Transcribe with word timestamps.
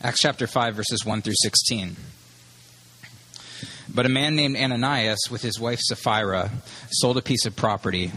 Acts 0.00 0.20
chapter 0.20 0.46
5, 0.46 0.76
verses 0.76 1.04
1 1.04 1.22
through 1.22 1.34
16. 1.42 1.96
But 3.92 4.06
a 4.06 4.08
man 4.08 4.36
named 4.36 4.56
Ananias, 4.56 5.18
with 5.28 5.42
his 5.42 5.58
wife 5.58 5.80
Sapphira, 5.80 6.52
sold 6.88 7.16
a 7.16 7.22
piece 7.22 7.46
of 7.46 7.56
property. 7.56 8.12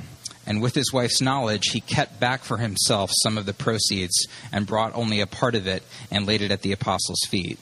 And 0.45 0.61
with 0.61 0.75
his 0.75 0.93
wife's 0.93 1.21
knowledge, 1.21 1.69
he 1.71 1.81
kept 1.81 2.19
back 2.19 2.43
for 2.43 2.57
himself 2.57 3.09
some 3.23 3.35
of 3.35 3.47
the 3.47 3.53
proceeds 3.53 4.27
and 4.51 4.67
brought 4.67 4.93
only 4.93 5.21
a 5.21 5.25
part 5.25 5.55
of 5.55 5.65
it 5.65 5.81
and 6.11 6.27
laid 6.27 6.43
it 6.43 6.51
at 6.51 6.61
the 6.61 6.71
apostles' 6.71 7.25
feet. 7.27 7.57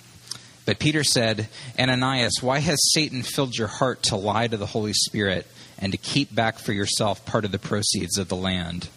But 0.66 0.80
Peter 0.80 1.06
said, 1.06 1.48
Ananias, 1.80 2.42
why 2.42 2.60
has 2.60 2.92
Satan 2.92 3.24
filled 3.24 3.56
your 3.56 3.70
heart 3.70 4.04
to 4.04 4.18
lie 4.18 4.48
to 4.48 4.58
the 4.58 4.66
Holy 4.66 4.94
Spirit 4.94 5.48
and 5.78 5.94
to 5.94 5.98
keep 5.98 6.36
back 6.36 6.60
for 6.60 6.74
yourself 6.74 7.26
part 7.26 7.46
of 7.46 7.54
the 7.54 7.58
proceeds 7.58 8.18
of 8.18 8.28
the 8.28 8.36
land? 8.36 8.90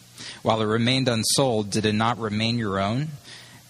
While 0.43 0.61
it 0.63 0.67
remained 0.67 1.07
unsold, 1.07 1.71
did 1.71 1.87
it 1.87 1.93
not 1.93 2.19
remain 2.19 2.59
your 2.59 2.81
own? 2.81 3.11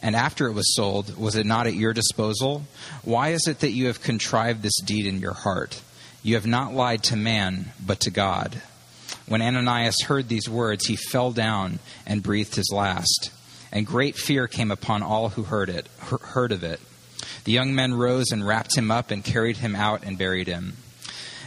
And 0.03 0.17
after 0.17 0.49
it 0.49 0.53
was 0.53 0.75
sold, 0.75 1.17
was 1.17 1.37
it 1.37 1.47
not 1.47 1.69
at 1.69 1.75
your 1.75 1.93
disposal? 1.93 2.65
Why 3.05 3.29
is 3.29 3.47
it 3.47 3.61
that 3.61 3.71
you 3.71 3.87
have 3.87 4.03
contrived 4.03 4.63
this 4.63 4.81
deed 4.81 5.07
in 5.07 5.21
your 5.21 5.33
heart? 5.33 5.81
You 6.25 6.35
have 6.35 6.47
not 6.47 6.75
lied 6.75 7.05
to 7.05 7.17
man, 7.17 7.73
but 7.85 8.01
to 8.01 8.11
God. 8.11 8.61
When 9.27 9.43
Ananias 9.43 10.03
heard 10.03 10.29
these 10.29 10.49
words, 10.49 10.87
he 10.87 10.97
fell 10.97 11.31
down 11.31 11.79
and 12.05 12.23
breathed 12.23 12.57
his 12.57 12.71
last. 12.73 13.31
And 13.71 13.87
great 13.87 14.17
fear 14.17 14.49
came 14.49 14.71
upon 14.71 15.03
all 15.03 15.31
who 15.31 15.45
heard 15.45 15.69
it, 15.69 15.87
heard 16.01 16.53
of 16.53 16.65
it. 16.65 16.81
The 17.45 17.53
young 17.53 17.75
men 17.75 17.95
rose 17.95 18.31
and 18.33 18.47
wrapped 18.47 18.77
him 18.77 18.91
up 18.91 19.11
and 19.11 19.25
carried 19.25 19.59
him 19.59 19.75
out 19.77 20.03
and 20.05 20.19
buried 20.19 20.49
him. 20.49 20.77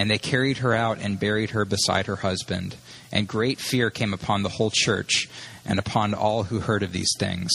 And 0.00 0.10
they 0.10 0.16
carried 0.16 0.56
her 0.56 0.72
out 0.72 0.98
and 0.98 1.20
buried 1.20 1.50
her 1.50 1.66
beside 1.66 2.06
her 2.06 2.16
husband. 2.16 2.74
And 3.12 3.28
great 3.28 3.60
fear 3.60 3.90
came 3.90 4.14
upon 4.14 4.42
the 4.42 4.48
whole 4.48 4.70
church 4.72 5.28
and 5.66 5.78
upon 5.78 6.14
all 6.14 6.44
who 6.44 6.60
heard 6.60 6.82
of 6.82 6.92
these 6.92 7.14
things. 7.18 7.50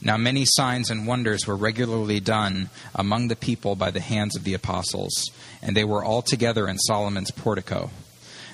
Now 0.00 0.16
many 0.16 0.44
signs 0.46 0.90
and 0.90 1.08
wonders 1.08 1.44
were 1.44 1.56
regularly 1.56 2.20
done 2.20 2.70
among 2.94 3.26
the 3.26 3.34
people 3.34 3.74
by 3.74 3.90
the 3.90 3.98
hands 3.98 4.36
of 4.36 4.44
the 4.44 4.54
apostles, 4.54 5.12
and 5.60 5.76
they 5.76 5.82
were 5.82 6.04
all 6.04 6.22
together 6.22 6.68
in 6.68 6.78
Solomon's 6.78 7.32
portico. 7.32 7.90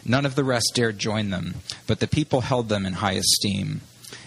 None 0.06 0.24
of 0.24 0.34
the 0.34 0.42
rest 0.42 0.72
dared 0.74 0.98
join 0.98 1.28
them, 1.28 1.56
but 1.86 2.00
the 2.00 2.08
people 2.08 2.40
held 2.40 2.70
them 2.70 2.86
in 2.86 2.94
high 2.94 3.20
esteem. 3.20 3.82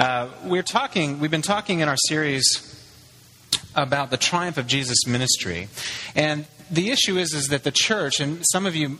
Uh, 0.00 0.30
we're 0.44 0.62
talking, 0.62 1.20
we've 1.20 1.30
been 1.30 1.42
talking 1.42 1.80
in 1.80 1.88
our 1.88 1.96
series 2.08 2.42
about 3.74 4.08
the 4.08 4.16
triumph 4.16 4.56
of 4.56 4.66
Jesus' 4.66 5.06
ministry. 5.06 5.68
And 6.14 6.46
the 6.70 6.88
issue 6.88 7.18
is, 7.18 7.34
is 7.34 7.48
that 7.48 7.64
the 7.64 7.70
church, 7.70 8.18
and 8.18 8.42
some 8.50 8.64
of 8.64 8.74
you 8.74 8.98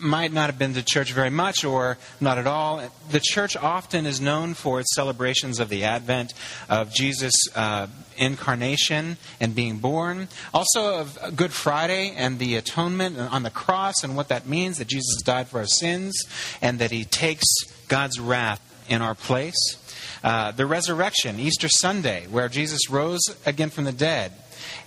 might 0.00 0.32
not 0.32 0.46
have 0.46 0.58
been 0.58 0.74
to 0.74 0.82
church 0.82 1.12
very 1.12 1.30
much 1.30 1.64
or 1.64 1.98
not 2.20 2.36
at 2.36 2.48
all. 2.48 2.82
The 3.12 3.20
church 3.20 3.56
often 3.56 4.06
is 4.06 4.20
known 4.20 4.54
for 4.54 4.80
its 4.80 4.92
celebrations 4.96 5.60
of 5.60 5.68
the 5.68 5.84
advent 5.84 6.34
of 6.68 6.92
Jesus' 6.92 7.36
uh, 7.54 7.86
incarnation 8.16 9.18
and 9.38 9.54
being 9.54 9.78
born. 9.78 10.26
Also 10.52 10.98
of 10.98 11.16
Good 11.36 11.52
Friday 11.52 12.12
and 12.16 12.40
the 12.40 12.56
atonement 12.56 13.20
on 13.20 13.44
the 13.44 13.50
cross 13.50 14.02
and 14.02 14.16
what 14.16 14.26
that 14.30 14.48
means 14.48 14.78
that 14.78 14.88
Jesus 14.88 15.22
died 15.22 15.46
for 15.46 15.60
our 15.60 15.66
sins 15.66 16.24
and 16.60 16.80
that 16.80 16.90
he 16.90 17.04
takes 17.04 17.46
God's 17.86 18.18
wrath 18.18 18.60
in 18.88 19.00
our 19.00 19.14
place. 19.14 19.76
Uh, 20.22 20.52
the 20.52 20.66
resurrection, 20.66 21.40
Easter 21.40 21.68
Sunday, 21.68 22.26
where 22.28 22.48
Jesus 22.48 22.90
rose 22.90 23.20
again 23.46 23.70
from 23.70 23.84
the 23.84 23.92
dead. 23.92 24.32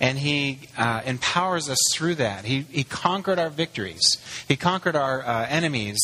And 0.00 0.18
he 0.18 0.60
uh, 0.76 1.02
empowers 1.04 1.68
us 1.68 1.78
through 1.94 2.16
that. 2.16 2.44
He, 2.44 2.62
he 2.70 2.84
conquered 2.84 3.38
our 3.38 3.50
victories, 3.50 4.02
he 4.46 4.56
conquered 4.56 4.96
our 4.96 5.24
uh, 5.24 5.46
enemies, 5.48 5.98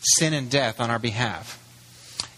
sin 0.00 0.32
and 0.32 0.50
death, 0.50 0.80
on 0.80 0.90
our 0.90 0.98
behalf. 0.98 1.62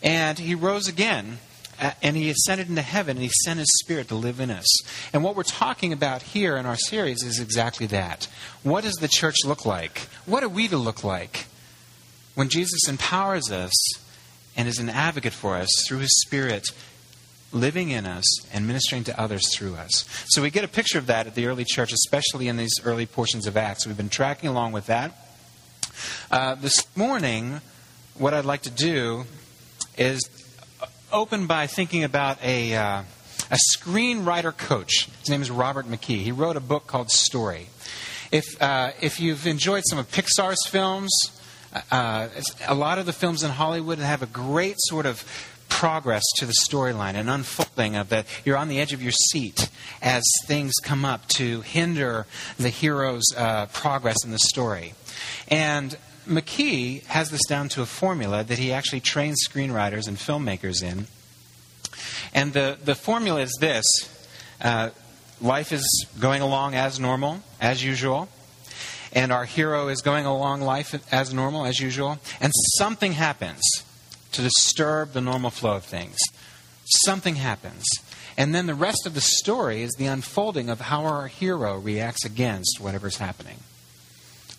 And 0.02 0.38
he 0.38 0.54
rose 0.54 0.88
again 0.88 1.38
uh, 1.80 1.92
and 2.02 2.16
he 2.16 2.30
ascended 2.30 2.68
into 2.68 2.82
heaven 2.82 3.16
and 3.16 3.22
he 3.22 3.30
sent 3.44 3.58
his 3.58 3.68
spirit 3.82 4.08
to 4.08 4.14
live 4.14 4.40
in 4.40 4.50
us. 4.50 4.66
And 5.12 5.22
what 5.22 5.36
we're 5.36 5.44
talking 5.44 5.92
about 5.92 6.22
here 6.22 6.56
in 6.56 6.66
our 6.66 6.76
series 6.76 7.22
is 7.22 7.40
exactly 7.40 7.86
that. 7.86 8.28
What 8.62 8.84
does 8.84 8.94
the 8.94 9.08
church 9.08 9.36
look 9.44 9.64
like? 9.64 10.08
What 10.26 10.42
are 10.42 10.48
we 10.48 10.68
to 10.68 10.76
look 10.76 11.04
like 11.04 11.46
when 12.34 12.48
Jesus 12.48 12.88
empowers 12.88 13.50
us 13.50 13.72
and 14.58 14.68
is 14.68 14.78
an 14.78 14.90
advocate 14.90 15.32
for 15.32 15.56
us 15.56 15.70
through 15.86 15.98
his 15.98 16.20
Spirit 16.26 16.66
living 17.52 17.90
in 17.90 18.04
us 18.04 18.24
and 18.52 18.66
ministering 18.66 19.04
to 19.04 19.18
others 19.18 19.42
through 19.56 19.76
us. 19.76 20.04
So 20.26 20.42
we 20.42 20.50
get 20.50 20.64
a 20.64 20.68
picture 20.68 20.98
of 20.98 21.06
that 21.06 21.26
at 21.26 21.34
the 21.34 21.46
early 21.46 21.64
church, 21.64 21.92
especially 21.92 22.48
in 22.48 22.58
these 22.58 22.74
early 22.84 23.06
portions 23.06 23.46
of 23.46 23.56
Acts. 23.56 23.86
We've 23.86 23.96
been 23.96 24.10
tracking 24.10 24.50
along 24.50 24.72
with 24.72 24.86
that. 24.86 25.12
Uh, 26.30 26.56
this 26.56 26.86
morning, 26.96 27.60
what 28.18 28.34
I'd 28.34 28.44
like 28.44 28.62
to 28.62 28.70
do 28.70 29.24
is 29.96 30.28
open 31.12 31.46
by 31.46 31.66
thinking 31.66 32.04
about 32.04 32.42
a, 32.42 32.74
uh, 32.74 33.02
a 33.50 33.58
screenwriter 33.74 34.54
coach. 34.54 35.08
His 35.20 35.30
name 35.30 35.40
is 35.40 35.50
Robert 35.50 35.86
McKee. 35.86 36.20
He 36.20 36.32
wrote 36.32 36.56
a 36.56 36.60
book 36.60 36.86
called 36.86 37.10
Story. 37.10 37.68
If, 38.30 38.60
uh, 38.60 38.90
if 39.00 39.20
you've 39.20 39.46
enjoyed 39.46 39.84
some 39.88 39.98
of 39.98 40.10
Pixar's 40.10 40.66
films, 40.68 41.10
uh, 41.90 42.28
a 42.66 42.74
lot 42.74 42.98
of 42.98 43.06
the 43.06 43.12
films 43.12 43.42
in 43.42 43.50
Hollywood 43.50 43.98
have 43.98 44.22
a 44.22 44.26
great 44.26 44.76
sort 44.78 45.06
of 45.06 45.24
progress 45.68 46.24
to 46.36 46.46
the 46.46 46.54
storyline, 46.68 47.14
an 47.14 47.28
unfolding 47.28 47.94
of 47.94 48.08
that. 48.08 48.26
You're 48.44 48.56
on 48.56 48.68
the 48.68 48.80
edge 48.80 48.92
of 48.92 49.02
your 49.02 49.12
seat 49.12 49.68
as 50.00 50.22
things 50.46 50.72
come 50.82 51.04
up 51.04 51.28
to 51.28 51.60
hinder 51.60 52.26
the 52.58 52.70
hero's 52.70 53.24
uh, 53.36 53.66
progress 53.66 54.16
in 54.24 54.30
the 54.30 54.38
story. 54.38 54.94
And 55.48 55.96
McKee 56.26 57.04
has 57.06 57.30
this 57.30 57.44
down 57.46 57.68
to 57.70 57.82
a 57.82 57.86
formula 57.86 58.44
that 58.44 58.58
he 58.58 58.72
actually 58.72 59.00
trains 59.00 59.38
screenwriters 59.48 60.08
and 60.08 60.16
filmmakers 60.16 60.82
in. 60.82 61.06
And 62.34 62.52
the, 62.52 62.78
the 62.82 62.94
formula 62.94 63.40
is 63.40 63.56
this 63.60 63.84
uh, 64.60 64.90
life 65.40 65.72
is 65.72 66.06
going 66.18 66.42
along 66.42 66.74
as 66.74 66.98
normal, 66.98 67.42
as 67.60 67.84
usual 67.84 68.28
and 69.12 69.32
our 69.32 69.44
hero 69.44 69.88
is 69.88 70.00
going 70.02 70.26
along 70.26 70.60
life 70.60 70.94
as 71.12 71.32
normal, 71.32 71.64
as 71.64 71.80
usual, 71.80 72.18
and 72.40 72.52
something 72.76 73.12
happens 73.12 73.62
to 74.32 74.42
disturb 74.42 75.12
the 75.12 75.20
normal 75.20 75.50
flow 75.50 75.76
of 75.76 75.84
things. 75.84 76.18
Something 76.84 77.36
happens. 77.36 77.84
And 78.36 78.54
then 78.54 78.66
the 78.66 78.74
rest 78.74 79.06
of 79.06 79.14
the 79.14 79.20
story 79.20 79.82
is 79.82 79.92
the 79.98 80.06
unfolding 80.06 80.70
of 80.70 80.80
how 80.80 81.04
our 81.04 81.26
hero 81.26 81.78
reacts 81.78 82.24
against 82.24 82.78
whatever's 82.80 83.16
happening. 83.16 83.58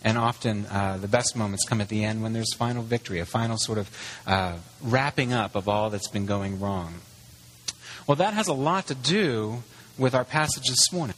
And 0.03 0.17
often 0.17 0.65
uh, 0.65 0.97
the 0.99 1.07
best 1.07 1.35
moments 1.35 1.65
come 1.67 1.81
at 1.81 1.89
the 1.89 2.03
end 2.03 2.21
when 2.21 2.33
there's 2.33 2.53
final 2.53 2.83
victory, 2.83 3.19
a 3.19 3.25
final 3.25 3.57
sort 3.57 3.77
of 3.77 3.89
uh, 4.25 4.57
wrapping 4.81 5.33
up 5.33 5.55
of 5.55 5.67
all 5.67 5.89
that's 5.89 6.07
been 6.07 6.25
going 6.25 6.59
wrong. 6.59 6.95
Well, 8.07 8.15
that 8.15 8.33
has 8.33 8.47
a 8.47 8.53
lot 8.53 8.87
to 8.87 8.95
do 8.95 9.63
with 9.97 10.15
our 10.15 10.23
passage 10.23 10.67
this 10.67 10.91
morning. 10.91 11.15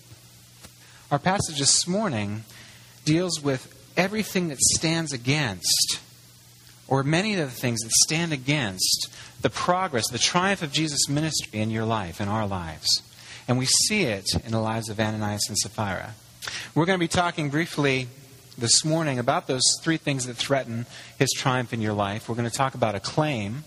Our 1.11 1.19
passage 1.19 1.59
this 1.59 1.87
morning 1.87 2.43
deals 3.05 3.41
with 3.41 3.77
everything 3.97 4.49
that 4.49 4.59
stands 4.59 5.13
against, 5.13 5.99
or 6.87 7.03
many 7.03 7.33
of 7.33 7.39
the 7.39 7.55
things 7.55 7.81
that 7.81 7.91
stand 7.91 8.33
against, 8.33 9.09
the 9.41 9.49
progress, 9.49 10.07
the 10.09 10.19
triumph 10.19 10.61
of 10.61 10.71
Jesus' 10.71 11.09
ministry 11.09 11.59
in 11.59 11.71
your 11.71 11.85
life, 11.85 12.21
in 12.21 12.27
our 12.27 12.47
lives. 12.47 13.01
And 13.47 13.57
we 13.57 13.65
see 13.65 14.03
it 14.03 14.27
in 14.45 14.51
the 14.51 14.59
lives 14.59 14.89
of 14.89 14.99
Ananias 14.99 15.47
and 15.47 15.57
Sapphira. 15.57 16.13
We're 16.75 16.85
going 16.85 16.97
to 16.97 17.03
be 17.03 17.07
talking 17.07 17.49
briefly 17.49 18.07
this 18.57 18.85
morning 18.85 19.19
about 19.19 19.47
those 19.47 19.63
three 19.81 19.97
things 19.97 20.25
that 20.25 20.35
threaten 20.35 20.85
his 21.17 21.29
triumph 21.35 21.73
in 21.73 21.81
your 21.81 21.93
life. 21.93 22.29
We're 22.29 22.35
going 22.35 22.49
to 22.49 22.55
talk 22.55 22.75
about 22.75 22.95
acclaim, 22.95 23.63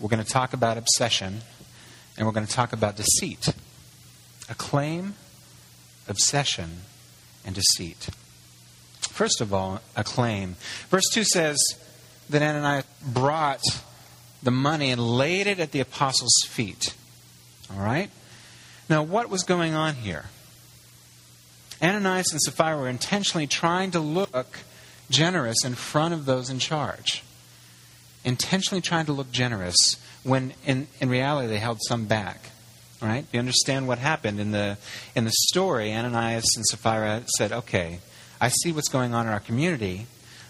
we're 0.00 0.08
going 0.08 0.24
to 0.24 0.30
talk 0.30 0.52
about 0.52 0.78
obsession, 0.78 1.42
and 2.16 2.26
we're 2.26 2.32
going 2.32 2.46
to 2.46 2.52
talk 2.52 2.72
about 2.72 2.96
deceit. 2.96 3.48
Acclaim, 4.48 5.14
obsession, 6.08 6.82
and 7.44 7.54
deceit. 7.54 8.08
First 9.00 9.40
of 9.40 9.52
all, 9.52 9.80
a 9.96 10.04
claim. 10.04 10.56
Verse 10.88 11.04
2 11.12 11.24
says 11.24 11.58
that 12.30 12.42
Ananias 12.42 12.84
brought 13.06 13.62
the 14.42 14.50
money 14.50 14.90
and 14.90 15.00
laid 15.00 15.46
it 15.46 15.60
at 15.60 15.72
the 15.72 15.80
apostles' 15.80 16.42
feet. 16.46 16.94
All 17.72 17.80
right? 17.80 18.10
Now, 18.88 19.02
what 19.02 19.30
was 19.30 19.42
going 19.42 19.74
on 19.74 19.94
here? 19.94 20.26
Ananias 21.82 22.32
and 22.32 22.40
Sapphira 22.40 22.78
were 22.78 22.88
intentionally 22.88 23.46
trying 23.46 23.90
to 23.92 24.00
look 24.00 24.58
generous 25.10 25.64
in 25.64 25.74
front 25.74 26.14
of 26.14 26.24
those 26.24 26.50
in 26.50 26.58
charge. 26.58 27.22
Intentionally 28.24 28.80
trying 28.80 29.06
to 29.06 29.12
look 29.12 29.30
generous 29.30 29.76
when 30.22 30.54
in, 30.66 30.88
in 31.00 31.08
reality 31.08 31.48
they 31.48 31.58
held 31.58 31.78
some 31.86 32.06
back. 32.06 32.50
Right? 33.02 33.26
You 33.32 33.38
understand 33.38 33.86
what 33.86 33.98
happened 33.98 34.40
in 34.40 34.52
the 34.52 34.78
in 35.14 35.24
the 35.24 35.32
story, 35.32 35.92
Ananias 35.92 36.44
and 36.56 36.64
Sapphira 36.64 37.22
said, 37.36 37.52
Okay, 37.52 38.00
I 38.40 38.48
see 38.48 38.72
what's 38.72 38.88
going 38.88 39.14
on 39.14 39.26
in 39.26 39.32
our 39.32 39.40
community. 39.40 40.06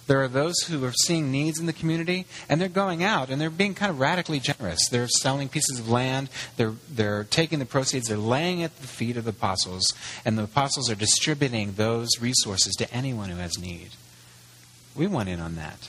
There 0.06 0.22
are 0.22 0.28
those 0.28 0.54
who 0.68 0.84
are 0.84 0.92
seeing 0.92 1.32
needs 1.32 1.58
in 1.58 1.66
the 1.66 1.72
community, 1.72 2.26
and 2.48 2.60
they're 2.60 2.68
going 2.68 3.02
out 3.02 3.30
and 3.30 3.40
they're 3.40 3.48
being 3.48 3.74
kind 3.74 3.90
of 3.90 3.98
radically 3.98 4.38
generous. 4.38 4.80
They're 4.90 5.08
selling 5.08 5.48
pieces 5.48 5.78
of 5.78 5.88
land, 5.88 6.28
they're, 6.56 6.74
they're 6.90 7.24
taking 7.24 7.58
the 7.58 7.64
proceeds, 7.64 8.08
they're 8.08 8.18
laying 8.18 8.62
at 8.62 8.76
the 8.80 8.86
feet 8.86 9.16
of 9.16 9.24
the 9.24 9.30
apostles, 9.30 9.84
and 10.24 10.36
the 10.36 10.44
apostles 10.44 10.90
are 10.90 10.94
distributing 10.94 11.72
those 11.72 12.10
resources 12.20 12.74
to 12.74 12.92
anyone 12.92 13.30
who 13.30 13.38
has 13.38 13.58
need. 13.58 13.90
We 14.94 15.06
want 15.06 15.30
in 15.30 15.40
on 15.40 15.56
that. 15.56 15.88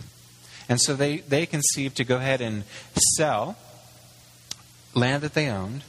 And 0.70 0.80
so 0.80 0.96
they, 0.96 1.18
they 1.18 1.46
conceived 1.46 1.98
to 1.98 2.04
go 2.04 2.16
ahead 2.16 2.42
and 2.42 2.64
sell 3.18 3.58
land 4.94 5.24
that 5.24 5.34
they 5.34 5.50
owned, 5.50 5.84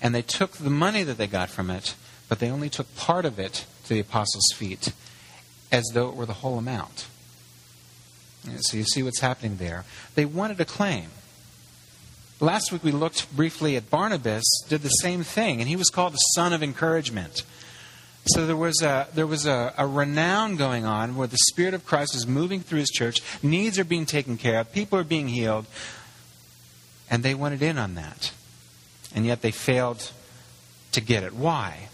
and 0.00 0.14
they 0.14 0.22
took 0.22 0.52
the 0.52 0.70
money 0.70 1.02
that 1.02 1.18
they 1.18 1.26
got 1.26 1.50
from 1.50 1.70
it, 1.70 1.94
but 2.28 2.38
they 2.38 2.50
only 2.50 2.68
took 2.68 2.94
part 2.96 3.24
of 3.24 3.38
it 3.38 3.64
to 3.84 3.94
the 3.94 4.00
apostles' 4.00 4.52
feet 4.54 4.92
as 5.72 5.84
though 5.94 6.08
it 6.08 6.16
were 6.16 6.26
the 6.26 6.34
whole 6.34 6.58
amount. 6.58 7.06
So 8.60 8.76
you 8.76 8.84
see 8.84 9.02
what's 9.02 9.20
happening 9.20 9.56
there. 9.56 9.84
They 10.14 10.24
wanted 10.24 10.60
a 10.60 10.64
claim. 10.64 11.10
Last 12.38 12.70
week 12.70 12.84
we 12.84 12.92
looked 12.92 13.34
briefly 13.34 13.76
at 13.76 13.90
Barnabas, 13.90 14.44
did 14.68 14.82
the 14.82 14.88
same 14.88 15.22
thing, 15.22 15.60
and 15.60 15.68
he 15.68 15.76
was 15.76 15.88
called 15.88 16.12
the 16.12 16.18
son 16.34 16.52
of 16.52 16.62
encouragement. 16.62 17.42
So 18.26 18.46
there 18.46 18.56
was 18.56 18.82
a 18.82 19.08
there 19.14 19.26
was 19.26 19.46
a, 19.46 19.72
a 19.78 19.86
renown 19.86 20.56
going 20.56 20.84
on 20.84 21.16
where 21.16 21.28
the 21.28 21.38
Spirit 21.48 21.74
of 21.74 21.86
Christ 21.86 22.14
is 22.14 22.26
moving 22.26 22.60
through 22.60 22.80
his 22.80 22.90
church, 22.90 23.22
needs 23.42 23.78
are 23.78 23.84
being 23.84 24.04
taken 24.04 24.36
care 24.36 24.60
of, 24.60 24.72
people 24.72 24.98
are 24.98 25.04
being 25.04 25.28
healed, 25.28 25.66
and 27.08 27.22
they 27.22 27.34
wanted 27.34 27.62
in 27.62 27.78
on 27.78 27.94
that. 27.94 28.32
And 29.16 29.26
yet 29.26 29.42
they 29.42 29.50
failed 29.50 30.12
to 30.92 31.00
get 31.00 31.24
it. 31.24 31.34
Why? 31.34 31.88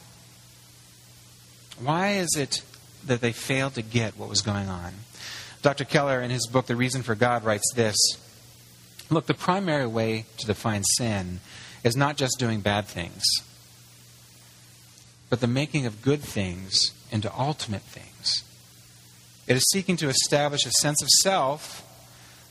Why 1.81 2.15
is 2.17 2.37
it 2.37 2.63
that 3.07 3.23
they 3.23 3.33
failed 3.33 3.75
to 3.75 3.83
get 3.83 4.19
what 4.19 4.29
was 4.29 4.43
going 4.43 4.69
on? 4.69 4.93
Dr. 5.63 5.85
Keller, 5.85 6.21
in 6.21 6.31
his 6.31 6.47
book, 6.49 6.67
The 6.67 6.77
Reason 6.77 7.03
for 7.03 7.15
God, 7.15 7.45
writes 7.45 7.73
this 7.75 7.97
Look, 9.09 9.27
the 9.27 9.35
primary 9.35 9.87
way 9.87 10.27
to 10.39 10.47
define 10.47 10.83
sin 10.97 11.41
is 11.85 11.97
not 11.97 12.17
just 12.17 12.39
doing 12.39 12.61
bad 12.61 12.87
things, 12.87 13.23
but 15.31 15.41
the 15.41 15.47
making 15.47 15.87
of 15.87 16.03
good 16.03 16.21
things 16.21 16.93
into 17.11 17.33
ultimate 17.39 17.83
things. 17.83 18.45
It 19.47 19.57
is 19.57 19.69
seeking 19.71 19.97
to 19.99 20.09
establish 20.09 20.67
a 20.67 20.71
sense 20.71 21.03
of 21.03 21.09
self 21.23 21.87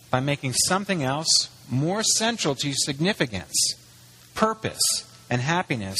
by 0.09 0.19
making 0.19 0.53
something 0.53 1.03
else 1.03 1.49
more 1.69 2.03
central 2.03 2.53
to 2.55 2.67
your 2.67 2.75
significance, 2.75 3.55
purpose, 4.41 4.81
and 5.29 5.39
happiness 5.39 5.99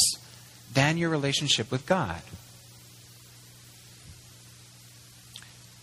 than 0.74 0.96
your 0.98 1.08
relationship 1.08 1.70
with 1.70 1.86
God. 1.86 2.20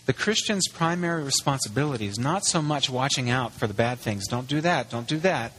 The 0.04 0.12
Christian's 0.12 0.68
primary 0.68 1.22
responsibility 1.22 2.04
is 2.04 2.18
not 2.18 2.44
so 2.44 2.60
much 2.60 2.90
watching 2.90 3.30
out 3.30 3.54
for 3.54 3.66
the 3.66 3.72
bad 3.72 3.98
things. 3.98 4.28
Don't 4.28 4.46
do 4.46 4.60
that. 4.60 4.90
Don't 4.90 5.08
do 5.08 5.16
that. 5.20 5.52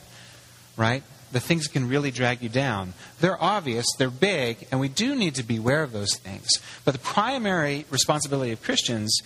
Right? 0.77 1.01
The 1.31 1.39
things 1.39 1.65
can 1.65 1.89
really 1.89 2.11
drag 2.11 2.43
you 2.43 2.49
down. 2.49 2.93
They're 3.19 3.41
obvious, 3.41 3.87
they're 3.97 4.11
big, 4.11 4.67
and 4.69 4.79
we 4.79 4.87
do 4.87 5.15
need 5.15 5.33
to 5.35 5.43
be 5.43 5.57
aware 5.57 5.81
of 5.81 5.93
those 5.93 6.15
things. 6.17 6.49
But 6.85 6.91
the 6.91 6.99
primary 6.99 7.87
responsibility 7.89 8.51
of 8.51 8.61
Christians 8.61 9.21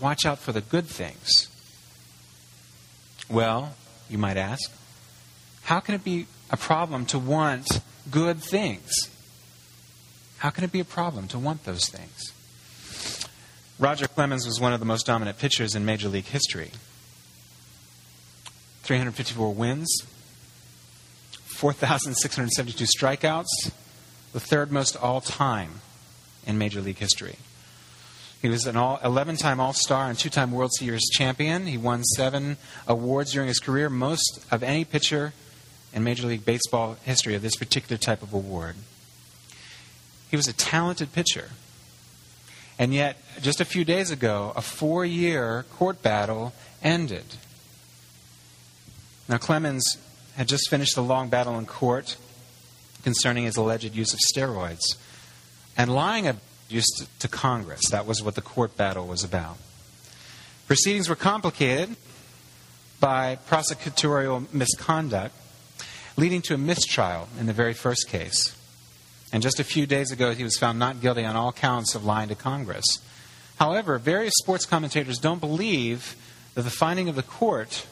watch 0.00 0.26
out 0.26 0.40
for 0.40 0.50
the 0.50 0.62
good 0.62 0.86
things. 0.86 1.48
Well, 3.30 3.74
you 4.10 4.18
might 4.18 4.36
ask, 4.36 4.68
how 5.62 5.78
can 5.78 5.94
it 5.94 6.02
be 6.02 6.26
a 6.54 6.56
problem 6.56 7.04
to 7.04 7.18
want 7.18 7.66
good 8.12 8.38
things? 8.38 9.10
How 10.38 10.50
can 10.50 10.62
it 10.62 10.70
be 10.70 10.78
a 10.78 10.84
problem 10.84 11.26
to 11.28 11.38
want 11.38 11.64
those 11.64 11.88
things? 11.88 12.32
Roger 13.80 14.06
Clemens 14.06 14.46
was 14.46 14.60
one 14.60 14.72
of 14.72 14.78
the 14.78 14.86
most 14.86 15.04
dominant 15.04 15.36
pitchers 15.36 15.74
in 15.74 15.84
Major 15.84 16.08
League 16.08 16.26
history. 16.26 16.70
354 18.84 19.52
wins, 19.52 20.02
4,672 21.46 22.84
strikeouts, 22.84 23.72
the 24.32 24.38
third 24.38 24.70
most 24.70 24.96
all 24.96 25.20
time 25.20 25.80
in 26.46 26.56
Major 26.56 26.80
League 26.80 26.98
history. 26.98 27.36
He 28.40 28.48
was 28.48 28.64
an 28.66 28.76
11 28.76 29.38
time 29.38 29.58
All 29.58 29.72
Star 29.72 30.08
and 30.08 30.16
two 30.16 30.30
time 30.30 30.52
World 30.52 30.70
Series 30.78 31.08
champion. 31.10 31.66
He 31.66 31.78
won 31.78 32.04
seven 32.04 32.58
awards 32.86 33.32
during 33.32 33.48
his 33.48 33.58
career, 33.58 33.90
most 33.90 34.44
of 34.52 34.62
any 34.62 34.84
pitcher 34.84 35.32
in 35.94 36.04
Major 36.04 36.26
League 36.26 36.44
Baseball 36.44 36.96
history 37.04 37.34
of 37.34 37.42
this 37.42 37.56
particular 37.56 37.96
type 37.96 38.22
of 38.22 38.34
award. 38.34 38.74
He 40.30 40.36
was 40.36 40.48
a 40.48 40.52
talented 40.52 41.12
pitcher. 41.12 41.50
And 42.78 42.92
yet, 42.92 43.16
just 43.40 43.60
a 43.60 43.64
few 43.64 43.84
days 43.84 44.10
ago, 44.10 44.52
a 44.56 44.60
four 44.60 45.04
year 45.04 45.64
court 45.74 46.02
battle 46.02 46.52
ended. 46.82 47.24
Now, 49.28 49.38
Clemens 49.38 49.96
had 50.36 50.48
just 50.48 50.68
finished 50.68 50.96
a 50.96 51.00
long 51.00 51.28
battle 51.28 51.56
in 51.58 51.66
court 51.66 52.16
concerning 53.04 53.44
his 53.44 53.56
alleged 53.56 53.94
use 53.94 54.12
of 54.12 54.18
steroids 54.18 54.96
and 55.76 55.94
lying 55.94 56.26
abuse 56.26 57.06
to 57.20 57.28
Congress. 57.28 57.82
That 57.90 58.06
was 58.06 58.22
what 58.22 58.34
the 58.34 58.42
court 58.42 58.76
battle 58.76 59.06
was 59.06 59.22
about. 59.22 59.58
Proceedings 60.66 61.08
were 61.08 61.16
complicated 61.16 61.96
by 62.98 63.38
prosecutorial 63.48 64.52
misconduct, 64.52 65.34
leading 66.16 66.42
to 66.42 66.54
a 66.54 66.58
mistrial 66.58 67.28
in 67.38 67.46
the 67.46 67.52
very 67.52 67.74
first 67.74 68.08
case. 68.08 68.56
And 69.32 69.42
just 69.42 69.58
a 69.58 69.64
few 69.64 69.86
days 69.86 70.10
ago, 70.10 70.32
he 70.32 70.44
was 70.44 70.56
found 70.56 70.78
not 70.78 71.00
guilty 71.00 71.24
on 71.24 71.36
all 71.36 71.52
counts 71.52 71.94
of 71.94 72.04
lying 72.04 72.28
to 72.28 72.34
Congress. 72.34 72.84
However, 73.56 73.98
various 73.98 74.34
sports 74.36 74.66
commentators 74.66 75.18
don't 75.18 75.40
believe 75.40 76.16
that 76.54 76.62
the 76.62 76.70
finding 76.70 77.08
of 77.08 77.16
the 77.16 77.22
court 77.22 77.86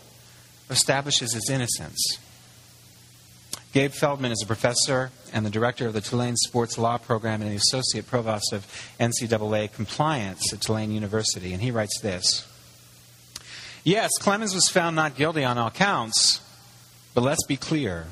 establishes 0.70 1.34
his 1.34 1.50
innocence. 1.50 2.18
Gabe 3.72 3.92
Feldman 3.92 4.32
is 4.32 4.42
a 4.42 4.46
professor 4.46 5.10
and 5.32 5.46
the 5.46 5.50
director 5.50 5.86
of 5.86 5.94
the 5.94 6.00
Tulane 6.00 6.36
Sports 6.36 6.76
Law 6.76 6.98
Program 6.98 7.40
and 7.40 7.50
the 7.50 7.56
associate 7.56 8.06
provost 8.06 8.52
of 8.52 8.66
NCAA 9.00 9.72
compliance 9.72 10.52
at 10.52 10.60
Tulane 10.60 10.92
University, 10.92 11.52
and 11.52 11.62
he 11.62 11.70
writes 11.70 11.98
this 12.00 12.46
Yes, 13.82 14.10
Clemens 14.20 14.54
was 14.54 14.68
found 14.68 14.94
not 14.94 15.16
guilty 15.16 15.42
on 15.42 15.58
all 15.58 15.70
counts, 15.70 16.40
but 17.14 17.22
let's 17.22 17.44
be 17.46 17.56
clear 17.56 18.06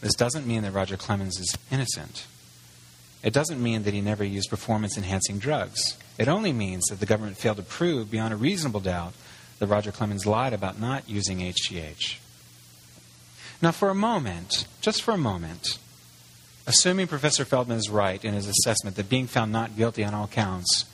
this 0.00 0.14
doesn't 0.14 0.46
mean 0.46 0.62
that 0.62 0.72
Roger 0.72 0.96
Clemens 0.96 1.38
is 1.38 1.56
innocent. 1.70 2.26
It 3.22 3.32
doesn't 3.32 3.62
mean 3.62 3.82
that 3.82 3.94
he 3.94 4.00
never 4.00 4.24
used 4.24 4.48
performance 4.48 4.96
enhancing 4.96 5.38
drugs. 5.38 5.96
It 6.18 6.28
only 6.28 6.52
means 6.52 6.84
that 6.86 7.00
the 7.00 7.06
government 7.06 7.36
failed 7.36 7.56
to 7.56 7.62
prove 7.62 8.10
beyond 8.10 8.32
a 8.32 8.36
reasonable 8.36 8.80
doubt 8.80 9.14
that 9.58 9.66
Roger 9.66 9.90
Clemens 9.90 10.24
lied 10.24 10.52
about 10.52 10.78
not 10.78 11.08
using 11.08 11.38
HGH. 11.38 12.18
Now, 13.60 13.72
for 13.72 13.90
a 13.90 13.94
moment, 13.94 14.66
just 14.80 15.02
for 15.02 15.12
a 15.12 15.18
moment, 15.18 15.78
assuming 16.66 17.08
Professor 17.08 17.44
Feldman 17.44 17.78
is 17.78 17.90
right 17.90 18.24
in 18.24 18.34
his 18.34 18.46
assessment 18.46 18.94
that 18.96 19.08
being 19.08 19.26
found 19.26 19.50
not 19.50 19.76
guilty 19.76 20.04
on 20.04 20.14
all 20.14 20.28
counts 20.28 20.84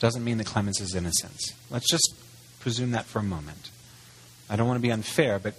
doesn't 0.00 0.22
mean 0.22 0.36
that 0.36 0.46
Clemens 0.46 0.82
is 0.82 0.94
innocent. 0.94 1.40
Let's 1.70 1.88
just 1.88 2.14
presume 2.60 2.90
that 2.90 3.06
for 3.06 3.20
a 3.20 3.22
moment. 3.22 3.70
I 4.50 4.56
don't 4.56 4.66
want 4.68 4.76
to 4.76 4.82
be 4.82 4.92
unfair, 4.92 5.38
but 5.38 5.54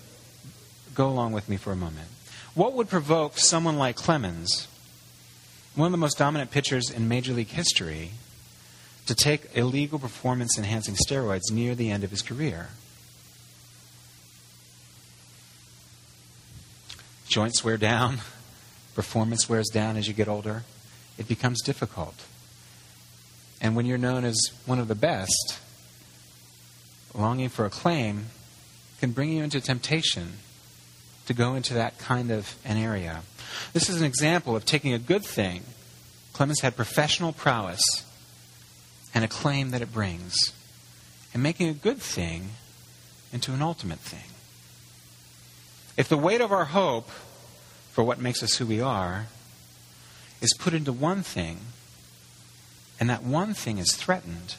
go 0.95 1.07
along 1.07 1.33
with 1.33 1.49
me 1.49 1.57
for 1.57 1.71
a 1.71 1.75
moment. 1.75 2.07
What 2.53 2.73
would 2.73 2.89
provoke 2.89 3.37
someone 3.37 3.77
like 3.77 3.95
Clemens 3.95 4.67
one 5.75 5.87
of 5.87 5.91
the 5.91 5.97
most 5.97 6.17
dominant 6.17 6.51
pitchers 6.51 6.89
in 6.89 7.09
Major 7.09 7.33
League 7.33 7.49
history 7.49 8.11
to 9.07 9.13
take 9.13 9.55
illegal 9.55 9.99
performance 9.99 10.57
enhancing 10.57 10.95
steroids 10.95 11.51
near 11.51 11.75
the 11.75 11.91
end 11.91 12.03
of 12.03 12.11
his 12.11 12.21
career. 12.21 12.69
Joints 17.27 17.63
wear 17.63 17.77
down, 17.77 18.19
performance 18.95 19.49
wears 19.49 19.67
down 19.67 19.97
as 19.97 20.07
you 20.07 20.13
get 20.13 20.29
older. 20.29 20.63
It 21.17 21.27
becomes 21.27 21.61
difficult. 21.61 22.25
And 23.61 23.75
when 23.75 23.85
you're 23.85 23.97
known 23.97 24.23
as 24.23 24.37
one 24.65 24.79
of 24.79 24.87
the 24.87 24.95
best, 24.95 25.59
longing 27.13 27.49
for 27.49 27.65
acclaim 27.65 28.27
can 29.01 29.11
bring 29.11 29.31
you 29.31 29.43
into 29.43 29.59
temptation 29.59 30.33
to 31.25 31.33
go 31.33 31.55
into 31.55 31.73
that 31.73 31.97
kind 31.97 32.31
of 32.31 32.55
an 32.65 32.77
area. 32.77 33.21
This 33.73 33.89
is 33.89 33.99
an 33.99 34.05
example 34.05 34.55
of 34.55 34.65
taking 34.65 34.93
a 34.93 34.99
good 34.99 35.25
thing. 35.25 35.63
Clemens 36.33 36.61
had 36.61 36.75
professional 36.75 37.33
prowess 37.33 37.83
and 39.13 39.23
acclaim 39.23 39.71
that 39.71 39.81
it 39.81 39.93
brings, 39.93 40.51
and 41.33 41.41
making 41.41 41.69
a 41.69 41.73
good 41.73 41.99
thing 41.99 42.49
into 43.31 43.53
an 43.53 43.61
ultimate 43.61 43.99
thing. 43.99 44.31
If 45.97 46.09
the 46.09 46.17
weight 46.17 46.41
of 46.41 46.51
our 46.51 46.65
hope 46.65 47.09
for 47.91 48.03
what 48.03 48.19
makes 48.19 48.43
us 48.43 48.57
who 48.57 48.65
we 48.65 48.81
are 48.81 49.27
is 50.41 50.53
put 50.59 50.73
into 50.73 50.91
one 50.91 51.23
thing, 51.23 51.59
and 52.99 53.09
that 53.09 53.23
one 53.23 53.53
thing 53.53 53.77
is 53.77 53.93
threatened, 53.95 54.55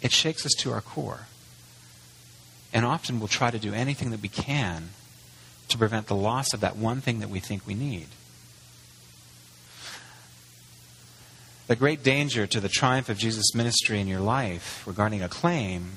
it 0.00 0.12
shakes 0.12 0.46
us 0.46 0.52
to 0.60 0.72
our 0.72 0.80
core. 0.80 1.26
And 2.76 2.84
often 2.84 3.20
we'll 3.20 3.28
try 3.28 3.50
to 3.50 3.58
do 3.58 3.72
anything 3.72 4.10
that 4.10 4.20
we 4.20 4.28
can 4.28 4.90
to 5.68 5.78
prevent 5.78 6.08
the 6.08 6.14
loss 6.14 6.52
of 6.52 6.60
that 6.60 6.76
one 6.76 7.00
thing 7.00 7.20
that 7.20 7.30
we 7.30 7.40
think 7.40 7.66
we 7.66 7.72
need. 7.72 8.08
The 11.68 11.74
great 11.74 12.02
danger 12.02 12.46
to 12.46 12.60
the 12.60 12.68
triumph 12.68 13.08
of 13.08 13.16
Jesus' 13.16 13.54
ministry 13.54 13.98
in 13.98 14.06
your 14.06 14.20
life 14.20 14.86
regarding 14.86 15.22
a 15.22 15.28
claim 15.30 15.92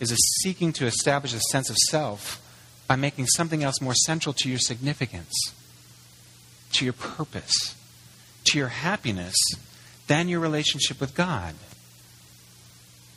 is 0.00 0.10
a 0.10 0.16
seeking 0.16 0.72
to 0.72 0.86
establish 0.86 1.32
a 1.32 1.38
sense 1.52 1.70
of 1.70 1.76
self 1.76 2.42
by 2.88 2.96
making 2.96 3.28
something 3.28 3.62
else 3.62 3.80
more 3.80 3.94
central 3.94 4.32
to 4.32 4.50
your 4.50 4.58
significance, 4.58 5.54
to 6.72 6.84
your 6.84 6.92
purpose, 6.92 7.76
to 8.46 8.58
your 8.58 8.66
happiness 8.66 9.36
than 10.08 10.28
your 10.28 10.40
relationship 10.40 11.00
with 11.00 11.14
God. 11.14 11.54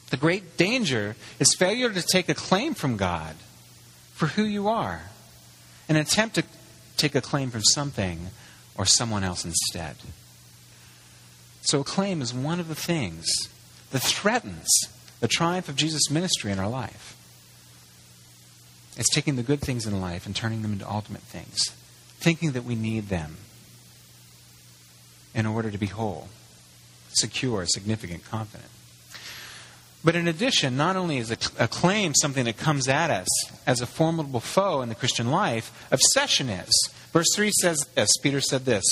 The 0.10 0.18
great 0.18 0.58
danger 0.58 1.16
is 1.40 1.56
failure 1.56 1.92
to 1.92 2.02
take 2.02 2.30
a 2.30 2.36
claim 2.36 2.74
from 2.74 2.98
God 2.98 3.36
for 4.14 4.28
who 4.28 4.44
you 4.44 4.68
are, 4.68 5.04
an 5.90 5.96
attempt 5.96 6.36
to 6.36 6.44
take 6.96 7.16
a 7.16 7.22
claim 7.22 7.52
from 7.52 7.64
something 7.64 8.28
or 8.76 8.86
someone 8.86 9.24
else 9.24 9.44
instead. 9.44 9.96
So, 11.62 11.82
a 11.82 11.84
claim 11.84 12.22
is 12.22 12.34
one 12.34 12.60
of 12.60 12.68
the 12.68 12.76
things 12.76 13.26
that 13.92 14.02
threatens 14.02 14.68
the 15.20 15.28
triumph 15.28 15.70
of 15.70 15.76
Jesus' 15.76 16.12
ministry 16.12 16.52
in 16.52 16.60
our 16.60 16.70
life. 16.70 17.16
It's 18.98 19.14
taking 19.14 19.36
the 19.36 19.44
good 19.44 19.62
things 19.62 19.86
in 19.86 20.00
life 20.00 20.26
and 20.26 20.36
turning 20.36 20.62
them 20.62 20.74
into 20.74 20.90
ultimate 20.90 21.22
things, 21.22 21.72
thinking 22.20 22.52
that 22.52 22.64
we 22.64 22.76
need 22.76 23.10
them 23.10 23.38
in 25.34 25.46
order 25.46 25.72
to 25.72 25.78
be 25.78 25.88
whole, 25.88 26.30
secure, 27.10 27.66
significant, 27.66 28.24
confident. 28.24 28.70
But 30.06 30.16
in 30.16 30.28
addition, 30.28 30.78
not 30.78 30.96
only 30.96 31.18
is 31.18 31.32
a, 31.32 31.68
claim 31.68 32.14
something 32.14 32.46
that 32.46 32.58
comes 32.58 32.88
at 32.88 33.10
us 33.10 33.28
as 33.66 33.82
a 33.82 33.88
formidable 33.88 34.40
foe 34.40 34.84
in 34.84 34.90
the 34.90 34.94
Christian 34.94 35.32
life, 35.32 35.88
obsession 35.92 36.48
is. 36.48 36.90
Verse 37.12 37.26
3 37.36 37.52
says 37.60 37.80
this 37.96 38.12
Peter 38.22 38.40
said 38.40 38.66
this 38.66 38.84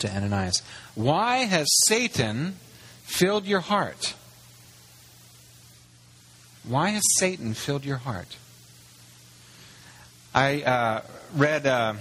to 0.00 0.10
Ananias 0.10 0.62
Why 0.96 1.44
has 1.44 1.68
Satan 1.86 2.56
filled 3.04 3.46
your 3.46 3.60
heart? 3.60 4.14
Why 6.64 6.88
has 6.90 7.02
Satan 7.18 7.54
filled 7.54 7.84
your 7.84 7.98
heart? 7.98 8.36
I 10.34 10.62
uh, 10.62 11.02
read 11.36 11.68
uh, 11.68 11.94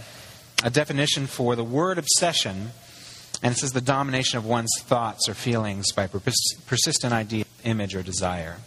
a 0.63 0.71
definition 0.71 1.27
for 1.27 1.55
the 1.55 1.63
word 1.63 1.99
obsession, 1.99 2.71
and 3.43 3.53
it 3.53 3.57
says 3.57 3.71
the 3.71 3.81
domination 3.81 4.39
of 4.39 4.47
one's 4.47 4.73
thoughts 4.79 5.29
or 5.29 5.35
feelings 5.35 5.91
by 5.91 6.07
persistent 6.07 7.13
idea, 7.13 7.45
image, 7.63 7.95
or 7.95 8.03
desire. 8.03 8.57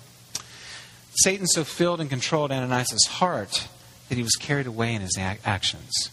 Satan 1.16 1.46
so 1.46 1.64
filled 1.64 2.00
and 2.00 2.08
controlled 2.08 2.50
Ananias' 2.50 3.06
heart 3.06 3.68
that 4.08 4.16
he 4.16 4.22
was 4.22 4.34
carried 4.36 4.66
away 4.66 4.94
in 4.94 5.02
his 5.02 5.18
actions. 5.18 6.10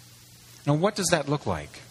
Now, 0.65 0.73
what 0.73 0.95
does 0.95 1.07
that 1.07 1.29
look 1.29 1.45
like? 1.45 1.81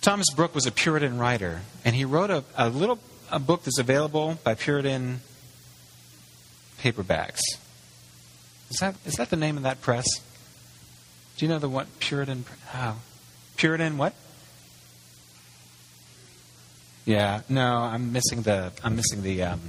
Thomas 0.00 0.26
Brooks 0.34 0.54
was 0.54 0.66
a 0.66 0.72
Puritan 0.72 1.18
writer, 1.18 1.62
and 1.84 1.96
he 1.96 2.04
wrote 2.04 2.30
a, 2.30 2.44
a 2.56 2.68
little 2.68 2.98
a 3.30 3.38
book 3.38 3.64
that's 3.64 3.78
available 3.78 4.38
by 4.44 4.54
Puritan 4.54 5.20
paperbacks. 6.80 7.40
Is 8.70 8.76
that, 8.78 8.94
is 9.04 9.14
that 9.14 9.30
the 9.30 9.36
name 9.36 9.56
of 9.56 9.62
that 9.64 9.80
press? 9.80 10.06
Do 11.36 11.44
you 11.44 11.48
know 11.48 11.58
the 11.58 11.68
what? 11.68 11.98
Puritan. 11.98 12.44
Oh. 12.74 12.96
Puritan 13.56 13.98
what? 13.98 14.14
Yeah, 17.06 17.42
no, 17.48 17.76
I'm 17.76 18.12
missing 18.12 18.42
the 18.42 18.72
I'm 18.82 18.96
missing 18.96 19.22
the 19.22 19.44
um, 19.44 19.60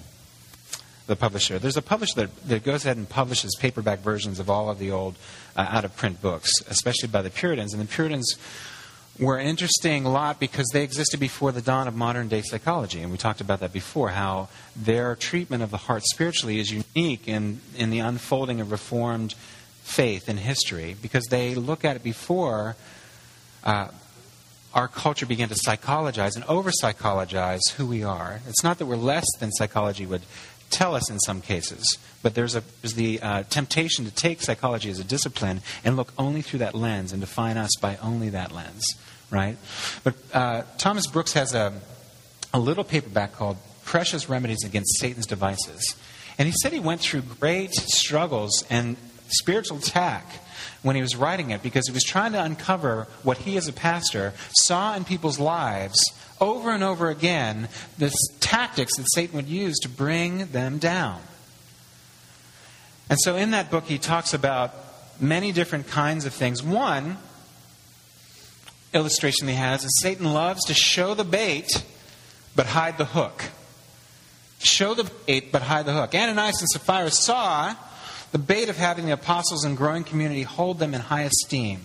the 1.06 1.16
publisher. 1.16 1.60
There's 1.60 1.78
a 1.78 1.84
publisher 1.84 2.22
that, 2.22 2.48
that 2.48 2.64
goes 2.64 2.84
ahead 2.84 2.98
and 2.98 3.08
publishes 3.08 3.56
paperback 3.60 4.00
versions 4.00 4.40
of 4.40 4.50
all 4.50 4.72
of 4.72 4.80
the 4.80 4.92
old 4.92 5.16
uh, 5.56 5.68
out 5.70 5.86
of 5.86 5.96
print 5.96 6.20
books, 6.20 6.50
especially 6.68 7.10
by 7.10 7.22
the 7.22 7.30
Puritans. 7.30 7.74
And 7.74 7.82
the 7.82 7.88
Puritans 7.88 8.36
were 9.20 9.38
an 9.38 9.46
interesting 9.46 10.04
lot 10.04 10.40
because 10.40 10.68
they 10.74 10.84
existed 10.84 11.20
before 11.20 11.52
the 11.52 11.62
dawn 11.62 11.88
of 11.88 11.96
modern 11.96 12.28
day 12.28 12.42
psychology. 12.42 13.02
And 13.02 13.12
we 13.12 13.20
talked 13.20 13.40
about 13.40 13.60
that 13.60 13.72
before, 13.72 14.10
how 14.10 14.50
their 14.76 15.16
treatment 15.16 15.62
of 15.62 15.70
the 15.70 15.78
heart 15.78 16.04
spiritually 16.06 16.60
is 16.60 16.72
unique 16.72 17.28
in, 17.28 17.62
in 17.78 17.92
the 17.92 18.00
unfolding 18.00 18.62
of 18.62 18.72
Reformed 18.72 19.36
faith 19.84 20.28
in 20.28 20.38
history 20.38 20.96
because 21.02 21.26
they 21.26 21.54
look 21.54 21.86
at 21.86 21.96
it 21.96 22.04
before 22.04 22.76
uh, 23.64 23.88
our 24.74 24.88
culture 24.88 25.26
began 25.26 25.50
to 25.50 25.56
psychologize 25.56 26.36
and 26.36 26.46
over 26.46 26.72
psychologize 26.72 27.62
who 27.78 27.86
we 27.86 28.04
are. 28.04 28.42
It's 28.48 28.64
not 28.64 28.78
that 28.80 28.86
we're 28.86 28.96
less 28.96 29.26
than 29.40 29.52
psychology 29.52 30.06
would 30.06 30.24
tell 30.70 30.96
us 30.96 31.10
in 31.10 31.20
some 31.20 31.42
cases, 31.42 31.98
but 32.22 32.36
there's, 32.36 32.56
a, 32.56 32.64
there's 32.82 32.96
the 32.96 33.22
uh, 33.22 33.44
temptation 33.44 34.06
to 34.06 34.12
take 34.12 34.42
psychology 34.42 34.90
as 34.90 35.00
a 35.00 35.04
discipline 35.04 35.62
and 35.84 35.96
look 35.96 36.12
only 36.18 36.42
through 36.42 36.60
that 36.60 36.76
lens 36.76 37.14
and 37.14 37.22
define 37.22 37.58
us 37.58 37.72
by 37.80 37.98
only 37.98 38.30
that 38.30 38.52
lens 38.52 38.84
right? 39.30 39.58
But 40.04 40.16
uh, 40.34 40.64
Thomas 40.78 41.08
Brooks 41.08 41.34
has 41.34 41.54
a, 41.54 41.74
a 42.54 42.60
little 42.60 42.84
paperback 42.84 43.34
called 43.34 43.58
Precious 43.84 44.30
Remedies 44.30 44.64
Against 44.66 45.00
Satan's 45.00 45.26
Devices. 45.26 45.96
And 46.38 46.48
he 46.48 46.54
said 46.62 46.72
he 46.72 46.80
went 46.80 47.02
through 47.02 47.22
great 47.22 47.74
struggles 47.74 48.64
and 48.70 48.96
spiritual 49.30 49.78
attack 49.78 50.26
when 50.82 50.96
he 50.96 51.02
was 51.02 51.16
writing 51.16 51.52
it 51.52 51.64
because 51.64 51.88
he 51.88 51.94
was 51.94 52.04
trying 52.04 52.32
to 52.34 52.44
uncover 52.44 53.08
what 53.24 53.38
he, 53.40 53.58
as 53.58 53.68
a 53.68 53.74
pastor, 53.74 54.34
saw 54.52 54.96
in 54.96 55.04
people's 55.04 55.40
lives 55.40 56.00
over 56.40 56.72
and 56.72 56.84
over 56.84 57.10
again 57.10 57.68
the 57.98 58.14
tactics 58.40 58.96
that 58.98 59.06
Satan 59.14 59.36
would 59.36 59.48
use 59.48 59.78
to 59.80 59.90
bring 59.90 60.48
them 60.48 60.78
down. 60.78 61.22
And 63.10 63.20
so 63.22 63.36
in 63.36 63.52
that 63.52 63.72
book, 63.72 63.86
he 63.86 63.98
talks 63.98 64.34
about 64.34 64.74
many 65.20 65.52
different 65.52 65.88
kinds 65.88 66.26
of 66.26 66.34
things. 66.34 66.62
One 66.62 67.18
illustration 68.94 69.48
he 69.48 69.54
has 69.56 69.84
is 69.84 70.00
Satan 70.02 70.34
loves 70.34 70.64
to 70.66 70.74
show 70.74 71.14
the 71.14 71.24
bait 71.24 71.84
but 72.56 72.66
hide 72.66 72.98
the 72.98 73.06
hook. 73.06 73.44
Show 74.60 74.94
the 74.94 75.10
bait 75.26 75.52
but 75.52 75.62
hide 75.62 75.86
the 75.86 75.94
hook. 75.94 76.16
Ananias 76.16 76.60
and 76.60 76.70
Sapphira 76.70 77.12
saw 77.12 77.76
the 78.32 78.38
bait 78.38 78.70
of 78.70 78.78
having 78.78 79.06
the 79.06 79.14
apostles 79.14 79.64
and 79.64 79.78
growing 79.78 80.04
community 80.04 80.44
hold 80.44 80.80
them 80.80 80.94
in 80.94 81.02
high 81.02 81.24
esteem 81.24 81.82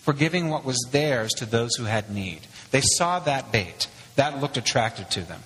for 0.00 0.12
giving 0.12 0.50
what 0.50 0.64
was 0.64 0.78
theirs 0.90 1.32
to 1.32 1.46
those 1.46 1.76
who 1.76 1.84
had 1.84 2.10
need. 2.10 2.40
They 2.70 2.82
saw 2.82 3.20
that 3.20 3.52
bait. 3.52 3.88
That 4.16 4.40
looked 4.40 4.56
attractive 4.56 5.08
to 5.10 5.22
them. 5.22 5.42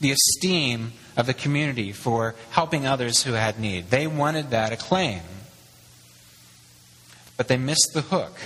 The 0.00 0.12
esteem 0.12 0.92
of 1.16 1.26
the 1.26 1.34
community 1.34 1.92
for 1.92 2.34
helping 2.50 2.86
others 2.86 3.24
who 3.24 3.32
had 3.32 3.58
need. 3.58 3.90
They 3.90 4.06
wanted 4.06 4.50
that 4.50 4.72
acclaim. 4.72 5.22
But 7.36 7.48
they 7.48 7.56
missed 7.56 7.90
the 7.94 8.02
hook. 8.02 8.38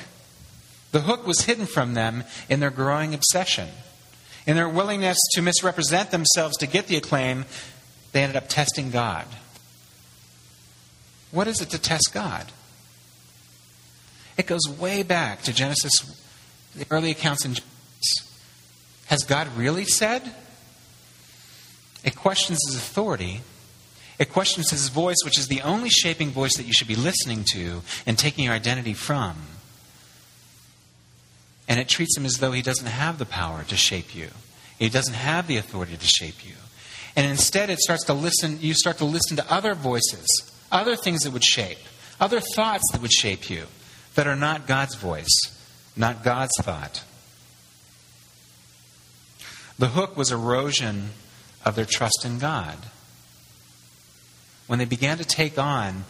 The 0.92 1.00
hook 1.00 1.26
was 1.26 1.42
hidden 1.42 1.66
from 1.66 1.94
them 1.94 2.24
in 2.48 2.60
their 2.60 2.70
growing 2.70 3.12
obsession. 3.12 3.68
In 4.46 4.56
their 4.56 4.68
willingness 4.68 5.18
to 5.34 5.42
misrepresent 5.42 6.10
themselves 6.10 6.56
to 6.58 6.66
get 6.66 6.86
the 6.86 6.96
acclaim, 6.96 7.44
they 8.12 8.22
ended 8.22 8.36
up 8.36 8.48
testing 8.48 8.90
God. 8.90 9.26
What 11.32 11.48
is 11.48 11.60
it 11.60 11.70
to 11.70 11.78
test 11.80 12.10
God? 12.12 12.52
It 14.36 14.46
goes 14.46 14.68
way 14.68 15.02
back 15.02 15.42
to 15.42 15.52
Genesis, 15.52 15.92
the 16.76 16.86
early 16.90 17.10
accounts 17.10 17.44
in 17.44 17.54
Genesis. 17.54 18.38
Has 19.06 19.24
God 19.24 19.48
really 19.56 19.84
said? 19.84 20.22
It 22.04 22.16
questions 22.16 22.60
his 22.66 22.76
authority. 22.76 23.40
It 24.18 24.30
questions 24.30 24.70
his 24.70 24.88
voice, 24.88 25.16
which 25.24 25.38
is 25.38 25.48
the 25.48 25.62
only 25.62 25.88
shaping 25.88 26.30
voice 26.30 26.56
that 26.56 26.66
you 26.66 26.72
should 26.72 26.88
be 26.88 26.94
listening 26.94 27.44
to 27.52 27.82
and 28.06 28.18
taking 28.18 28.44
your 28.44 28.54
identity 28.54 28.94
from. 28.94 29.36
And 31.68 31.80
it 31.80 31.88
treats 31.88 32.16
him 32.16 32.26
as 32.26 32.38
though 32.38 32.52
he 32.52 32.62
doesn't 32.62 32.86
have 32.86 33.18
the 33.18 33.26
power 33.26 33.64
to 33.64 33.76
shape 33.76 34.14
you. 34.14 34.28
He 34.78 34.88
doesn't 34.88 35.14
have 35.14 35.46
the 35.46 35.56
authority 35.56 35.96
to 35.96 36.06
shape 36.06 36.44
you. 36.44 36.54
And 37.16 37.26
instead 37.26 37.70
it 37.70 37.78
starts 37.78 38.04
to 38.04 38.14
listen 38.14 38.58
you 38.60 38.74
start 38.74 38.98
to 38.98 39.04
listen 39.04 39.36
to 39.36 39.52
other 39.52 39.74
voices, 39.74 40.26
other 40.72 40.96
things 40.96 41.22
that 41.22 41.32
would 41.32 41.44
shape, 41.44 41.78
other 42.20 42.40
thoughts 42.40 42.82
that 42.92 43.00
would 43.00 43.12
shape 43.12 43.48
you 43.48 43.66
that 44.14 44.26
are 44.26 44.36
not 44.36 44.66
God's 44.66 44.94
voice, 44.94 45.30
not 45.96 46.24
God's 46.24 46.52
thought. 46.60 47.04
The 49.78 49.88
hook 49.88 50.16
was 50.16 50.30
erosion 50.30 51.10
of 51.64 51.76
their 51.76 51.84
trust 51.84 52.24
in 52.24 52.38
God. 52.38 52.76
When 54.66 54.78
they 54.78 54.84
began 54.84 55.18
to 55.18 55.24
take 55.24 55.58
on 55.58 56.04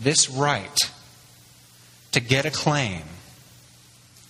this 0.00 0.28
right 0.28 0.78
to 2.12 2.20
get 2.20 2.46
a 2.46 2.50
claim 2.50 3.02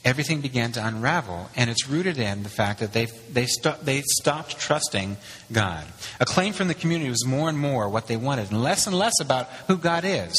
everything 0.05 0.41
began 0.41 0.73
to 0.73 0.87
unravel, 0.87 1.49
and 1.57 1.71
it's 1.71 1.89
rooted 1.89 2.19
in 2.19 2.43
the 2.43 2.49
fact 2.49 2.81
that 2.81 2.93
they, 2.93 3.07
they, 3.31 3.47
st- 3.47 3.85
they 3.85 4.03
stopped 4.03 4.59
trusting 4.59 5.17
God. 5.53 5.85
Acclaim 6.21 6.53
from 6.53 6.69
the 6.69 6.75
community 6.75 7.11
was 7.11 7.25
more 7.25 7.49
and 7.49 7.59
more 7.59 7.89
what 7.89 8.09
they 8.09 8.17
wanted, 8.17 8.51
and 8.51 8.63
less 8.63 8.87
and 8.87 8.99
less 8.99 9.21
about 9.21 9.47
who 9.69 9.77
God 9.77 10.05
is. 10.05 10.35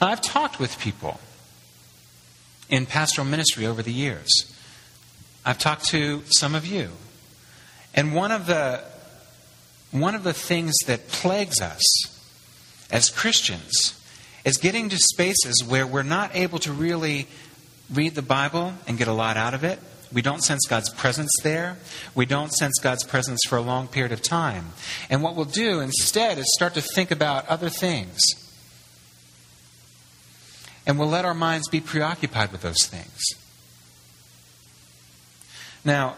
I've 0.00 0.20
talked 0.20 0.60
with 0.60 0.78
people 0.78 1.20
in 2.68 2.84
pastoral 2.86 3.26
ministry 3.26 3.66
over 3.66 3.82
the 3.82 3.92
years. 3.92 4.28
I've 5.44 5.58
talked 5.58 5.86
to 5.86 6.22
some 6.26 6.54
of 6.54 6.66
you. 6.66 6.90
And 7.94 8.14
one 8.14 8.32
of 8.32 8.46
the, 8.46 8.82
one 9.92 10.14
of 10.14 10.24
the 10.24 10.34
things 10.34 10.74
that 10.86 11.08
plagues 11.08 11.60
us 11.60 11.82
as 12.90 13.08
Christians 13.08 13.98
is 14.44 14.58
getting 14.58 14.88
to 14.88 14.98
spaces 14.98 15.64
where 15.66 15.86
we're 15.86 16.02
not 16.02 16.34
able 16.34 16.58
to 16.58 16.72
really 16.72 17.26
read 17.92 18.14
the 18.14 18.22
Bible 18.22 18.74
and 18.86 18.98
get 18.98 19.08
a 19.08 19.12
lot 19.12 19.36
out 19.36 19.54
of 19.54 19.64
it. 19.64 19.78
We 20.12 20.22
don't 20.22 20.42
sense 20.42 20.66
God's 20.68 20.88
presence 20.90 21.30
there. 21.42 21.76
We 22.14 22.26
don't 22.26 22.52
sense 22.52 22.78
God's 22.80 23.04
presence 23.04 23.40
for 23.48 23.56
a 23.56 23.60
long 23.60 23.88
period 23.88 24.12
of 24.12 24.22
time. 24.22 24.72
And 25.10 25.22
what 25.22 25.34
we'll 25.34 25.44
do 25.44 25.80
instead 25.80 26.38
is 26.38 26.44
start 26.54 26.74
to 26.74 26.80
think 26.80 27.10
about 27.10 27.46
other 27.48 27.68
things. 27.68 28.20
And 30.86 30.98
we'll 30.98 31.08
let 31.08 31.24
our 31.24 31.34
minds 31.34 31.68
be 31.68 31.80
preoccupied 31.80 32.52
with 32.52 32.62
those 32.62 32.86
things. 32.86 33.20
Now, 35.84 36.16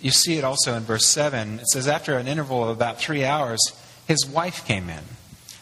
you 0.00 0.10
see 0.10 0.36
it 0.36 0.44
also 0.44 0.74
in 0.74 0.82
verse 0.82 1.06
7. 1.06 1.60
It 1.60 1.68
says, 1.68 1.88
After 1.88 2.18
an 2.18 2.28
interval 2.28 2.62
of 2.62 2.68
about 2.68 2.98
three 2.98 3.24
hours, 3.24 3.60
his 4.06 4.26
wife 4.26 4.66
came 4.66 4.90
in, 4.90 5.02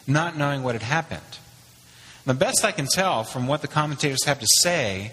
not 0.05 0.37
knowing 0.37 0.63
what 0.63 0.75
had 0.75 0.83
happened. 0.83 1.21
The 2.25 2.33
best 2.33 2.63
I 2.63 2.71
can 2.71 2.87
tell 2.87 3.23
from 3.23 3.47
what 3.47 3.61
the 3.61 3.67
commentators 3.67 4.23
have 4.25 4.39
to 4.39 4.47
say 4.61 5.11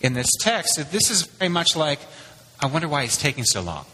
in 0.00 0.14
this 0.14 0.28
text, 0.40 0.76
that 0.76 0.90
this 0.90 1.10
is 1.10 1.22
very 1.22 1.48
much 1.48 1.76
like, 1.76 1.98
I 2.60 2.66
wonder 2.66 2.88
why 2.88 3.02
he's 3.02 3.16
taking 3.16 3.44
so 3.44 3.60
long. 3.62 3.86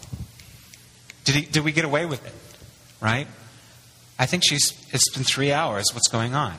Did, 1.25 1.34
he, 1.34 1.42
did 1.42 1.64
we 1.64 1.72
get 1.72 1.84
away 1.84 2.06
with 2.06 2.25
it? 2.26 2.32
Right? 3.00 3.26
I 4.18 4.26
think 4.26 4.42
she's, 4.46 4.72
it's 4.92 5.10
been 5.10 5.25
three 5.25 5.52
hours. 5.52 5.87
What's 5.92 6.08
going 6.08 6.34
on? 6.34 6.54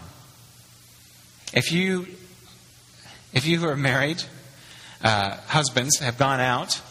If 1.53 1.71
you, 1.71 2.07
if 3.33 3.45
you 3.45 3.59
who 3.59 3.67
are 3.67 3.75
married, 3.75 4.23
uh, 5.03 5.37
husbands, 5.47 5.99
have 5.99 6.17
gone 6.17 6.39
out 6.39 6.81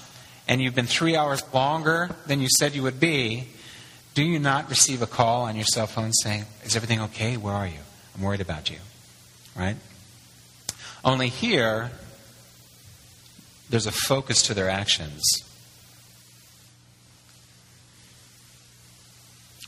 and 0.48 0.60
you've 0.60 0.74
been 0.74 0.86
three 0.86 1.16
hours 1.16 1.42
longer 1.54 2.14
than 2.26 2.40
you 2.40 2.48
said 2.58 2.74
you 2.74 2.82
would 2.82 3.00
be, 3.00 3.48
do 4.14 4.22
you 4.22 4.38
not 4.38 4.68
receive 4.68 5.00
a 5.00 5.06
call 5.06 5.42
on 5.42 5.54
your 5.54 5.64
cell 5.64 5.86
phone 5.86 6.12
saying, 6.12 6.44
Is 6.64 6.76
everything 6.76 7.00
okay? 7.02 7.36
Where 7.36 7.54
are 7.54 7.66
you? 7.66 7.78
I'm 8.20 8.26
worried 8.26 8.42
about 8.42 8.68
you. 8.68 8.76
Right? 9.56 9.76
Only 11.02 11.28
here, 11.28 11.90
there's 13.70 13.86
a 13.86 13.92
focus 13.92 14.42
to 14.42 14.54
their 14.54 14.68
actions. 14.68 15.22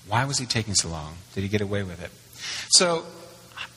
Why 0.06 0.26
was 0.26 0.38
he 0.38 0.44
taking 0.44 0.74
so 0.74 0.90
long? 0.90 1.14
Did 1.34 1.40
he 1.40 1.48
get 1.48 1.62
away 1.62 1.82
with 1.82 2.02
it? 2.02 2.10
So, 2.72 3.06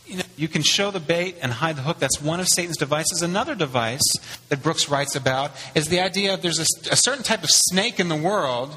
you 0.06 0.18
know, 0.18 0.24
you 0.36 0.50
can 0.50 0.62
show 0.62 0.92
the 0.92 1.00
bait 1.00 1.38
and 1.42 1.54
hide 1.54 1.78
the 1.78 1.82
hook. 1.82 2.00
That's 2.00 2.22
one 2.22 2.42
of 2.42 2.48
Satan's 2.50 2.76
devices. 2.76 3.22
Another 3.22 3.56
device 3.56 4.04
that 4.50 4.62
Brooks 4.62 4.90
writes 4.90 5.16
about 5.16 5.52
is 5.74 5.88
the 5.88 6.02
idea 6.02 6.34
of 6.34 6.42
there's 6.42 6.60
a, 6.60 6.92
a 6.92 6.98
certain 6.98 7.24
type 7.24 7.44
of 7.44 7.50
snake 7.50 8.02
in 8.02 8.10
the 8.10 8.16
world 8.18 8.76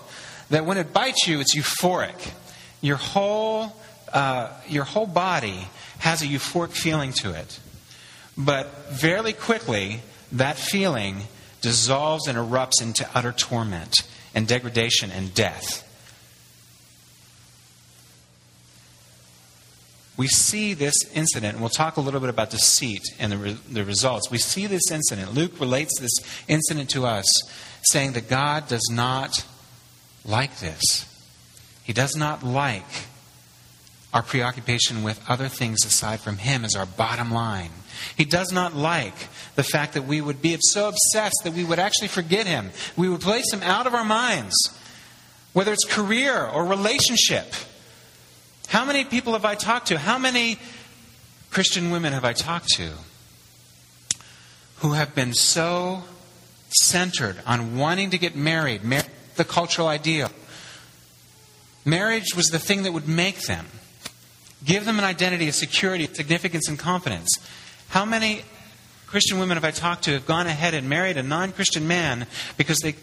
that 0.51 0.65
when 0.65 0.79
it 0.79 0.93
bites 0.93 1.27
you, 1.27 1.41
it's 1.41 1.57
euphoric. 1.57 2.35
Your 2.81 2.99
whole, 2.99 3.75
uh, 4.13 4.51
your 4.69 4.85
whole 4.85 5.07
body 5.07 5.69
has 5.99 6.23
a 6.23 6.27
euphoric 6.27 6.71
feeling 6.71 7.13
to 7.13 7.33
it. 7.33 7.59
But 8.37 8.91
very 8.91 9.33
quickly, 9.33 10.01
that 10.33 10.57
feeling 10.57 11.23
dissolves 11.61 12.29
and 12.29 12.39
erupts 12.39 12.81
into 12.81 13.09
utter 13.15 13.33
torment 13.33 13.97
and 14.35 14.47
degradation 14.47 15.11
and 15.11 15.35
death. 15.35 15.85
We 20.17 20.27
see 20.27 20.75
this 20.75 20.95
incident, 21.15 21.55
and 21.55 21.61
we'll 21.61 21.71
talk 21.71 21.97
a 21.97 22.01
little 22.01 22.19
bit 22.19 22.29
about 22.29 22.51
deceit 22.51 23.03
and 23.21 23.31
the, 23.31 23.37
re- 23.39 23.57
the 23.71 23.85
results. 23.85 24.31
We 24.31 24.39
see 24.39 24.67
this 24.67 24.91
incident. 24.91 25.33
Luke 25.33 25.61
relates 25.61 25.99
this 26.01 26.11
incident 26.49 26.91
to 26.91 27.07
us, 27.07 27.25
saying 27.83 28.13
that 28.13 28.29
God 28.29 28.67
does 28.67 28.89
not 28.91 29.45
like 30.25 30.59
this. 30.59 31.07
He 31.85 31.93
does 31.93 32.17
not 32.17 32.43
like 32.43 32.85
our 34.13 34.23
preoccupation 34.23 35.03
with 35.03 35.23
other 35.29 35.49
things 35.49 35.85
aside 35.85 36.21
from 36.21 36.39
Him 36.39 36.65
is 36.65 36.75
our 36.75 36.87
bottom 36.87 37.31
line. 37.31 37.71
He 38.17 38.25
does 38.25 38.53
not 38.53 38.75
like 38.75 39.15
the 39.55 39.63
fact 39.63 39.95
that 39.95 40.07
we 40.07 40.21
would 40.21 40.41
be 40.41 40.57
so 40.61 40.89
obsessed 40.89 41.41
that 41.45 41.53
we 41.53 41.65
would 41.65 41.79
actually 41.79 42.09
forget 42.09 42.47
Him. 42.47 42.71
We 42.97 43.09
would 43.09 43.21
place 43.21 43.53
Him 43.53 43.63
out 43.63 43.87
of 43.87 43.95
our 43.95 44.05
minds, 44.05 44.55
whether 45.53 45.73
it's 45.73 45.85
career 45.85 46.47
or 46.47 46.65
relationship. 46.65 47.53
How 48.69 48.85
many 48.85 49.05
people 49.05 49.35
have 49.35 49.45
I 49.45 49.55
talked 49.55 49.89
to? 49.89 49.99
How 49.99 50.19
many 50.19 50.59
Christian 51.51 51.91
women 51.91 52.13
have 52.13 52.25
I 52.25 52.33
talked 52.33 52.69
to 52.77 52.93
who 54.77 54.93
have 54.93 55.15
been 55.15 55.35
so 55.35 56.05
centered 56.71 57.37
on 57.47 57.77
wanting 57.77 58.11
to 58.11 58.19
get 58.19 58.37
married, 58.37 58.83
the 59.37 59.45
cultural 59.45 59.89
ideal? 59.89 60.31
Marriage 61.85 62.35
was 62.37 62.49
the 62.49 62.59
thing 62.59 62.83
that 62.83 62.93
would 62.93 63.09
make 63.09 63.41
them. 63.43 63.67
Give 64.65 64.85
them 64.85 64.99
an 64.99 65.05
identity, 65.05 65.49
a 65.49 65.53
security, 65.53 66.09
significance, 66.13 66.69
and 66.69 66.79
confidence. 66.79 67.29
How 67.89 68.05
many 68.05 68.43
Christian 69.07 69.39
women 69.39 69.57
have 69.57 69.65
I 69.65 69.71
talked 69.71 70.05
to 70.05 70.13
have 70.13 70.27
gone 70.27 70.47
ahead 70.47 70.75
and 70.75 70.89
married 70.89 71.17
a 71.17 71.23
non 71.23 71.53
Christian 71.53 71.87
man 71.87 72.27
because 72.57 72.79
they 72.83 72.95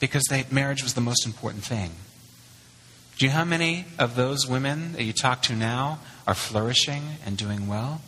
because 0.00 0.24
they, 0.30 0.44
marriage 0.50 0.82
was 0.82 0.94
the 0.94 1.00
most 1.00 1.26
important 1.26 1.62
thing? 1.62 1.92
Do 3.18 3.26
you 3.26 3.30
know 3.30 3.36
how 3.36 3.44
many 3.44 3.84
of 3.98 4.16
those 4.16 4.46
women 4.48 4.92
that 4.92 5.04
you 5.04 5.12
talk 5.12 5.42
to 5.42 5.54
now 5.54 5.98
are 6.26 6.34
flourishing 6.34 7.02
and 7.26 7.36
doing 7.36 7.68
well? 7.68 8.00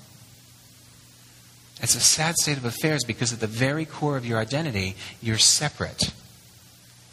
It's 1.82 1.94
a 1.94 2.00
sad 2.00 2.34
state 2.36 2.56
of 2.56 2.64
affairs 2.64 3.04
because 3.04 3.32
at 3.32 3.40
the 3.40 3.46
very 3.46 3.84
core 3.84 4.16
of 4.16 4.24
your 4.24 4.38
identity, 4.38 4.96
you're 5.20 5.36
separate. 5.36 6.12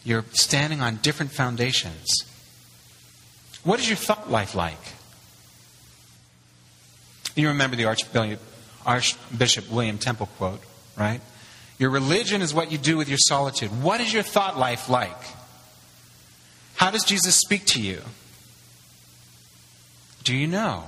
You're 0.06 0.24
standing 0.32 0.80
on 0.80 0.98
different 0.98 1.32
foundations. 1.34 2.24
What 3.64 3.80
is 3.80 3.90
your 3.90 3.98
thought 3.98 4.32
life 4.32 4.56
like? 4.56 4.78
You 7.40 7.48
remember 7.48 7.78
the 7.78 7.86
Archbishop 8.86 9.72
William 9.72 9.98
Temple 9.98 10.28
quote, 10.38 10.60
right? 10.98 11.22
Your 11.78 11.90
religion 11.90 12.42
is 12.42 12.54
what 12.54 12.70
you 12.70 12.78
do 12.78 12.98
with 12.98 13.08
your 13.08 13.18
solitude. 13.18 13.70
What 13.82 14.02
is 14.02 14.14
your 14.14 14.24
thought 14.24 14.60
life 14.60 14.90
like? 14.90 15.24
How 16.76 16.92
does 16.92 17.06
Jesus 17.06 17.36
speak 17.36 17.66
to 17.68 17.82
you? 17.82 18.02
Do 20.26 20.36
you 20.36 20.48
know? 20.48 20.84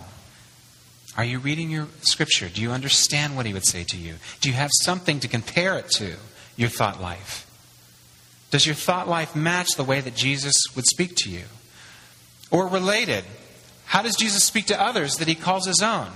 Are 1.16 1.24
you 1.24 1.40
reading 1.40 1.72
your 1.72 1.88
scripture? 2.02 2.50
Do 2.50 2.62
you 2.62 2.72
understand 2.72 3.38
what 3.38 3.46
he 3.46 3.54
would 3.54 3.66
say 3.66 3.86
to 3.86 3.98
you? 3.98 4.16
Do 4.42 4.50
you 4.50 4.56
have 4.56 4.72
something 4.82 5.22
to 5.22 5.30
compare 5.30 5.78
it 5.78 5.90
to, 5.92 6.16
your 6.58 6.68
thought 6.68 7.02
life? 7.02 7.48
Does 8.50 8.66
your 8.66 8.76
thought 8.76 9.08
life 9.08 9.38
match 9.38 9.70
the 9.78 9.86
way 9.86 10.02
that 10.02 10.16
Jesus 10.16 10.56
would 10.76 10.86
speak 10.86 11.16
to 11.18 11.30
you? 11.30 11.44
Or 12.52 12.68
related, 12.68 13.24
how 13.86 14.02
does 14.02 14.18
Jesus 14.18 14.44
speak 14.44 14.66
to 14.66 14.82
others 14.82 15.16
that 15.16 15.30
he 15.30 15.36
calls 15.36 15.66
his 15.66 15.82
own? 15.82 16.10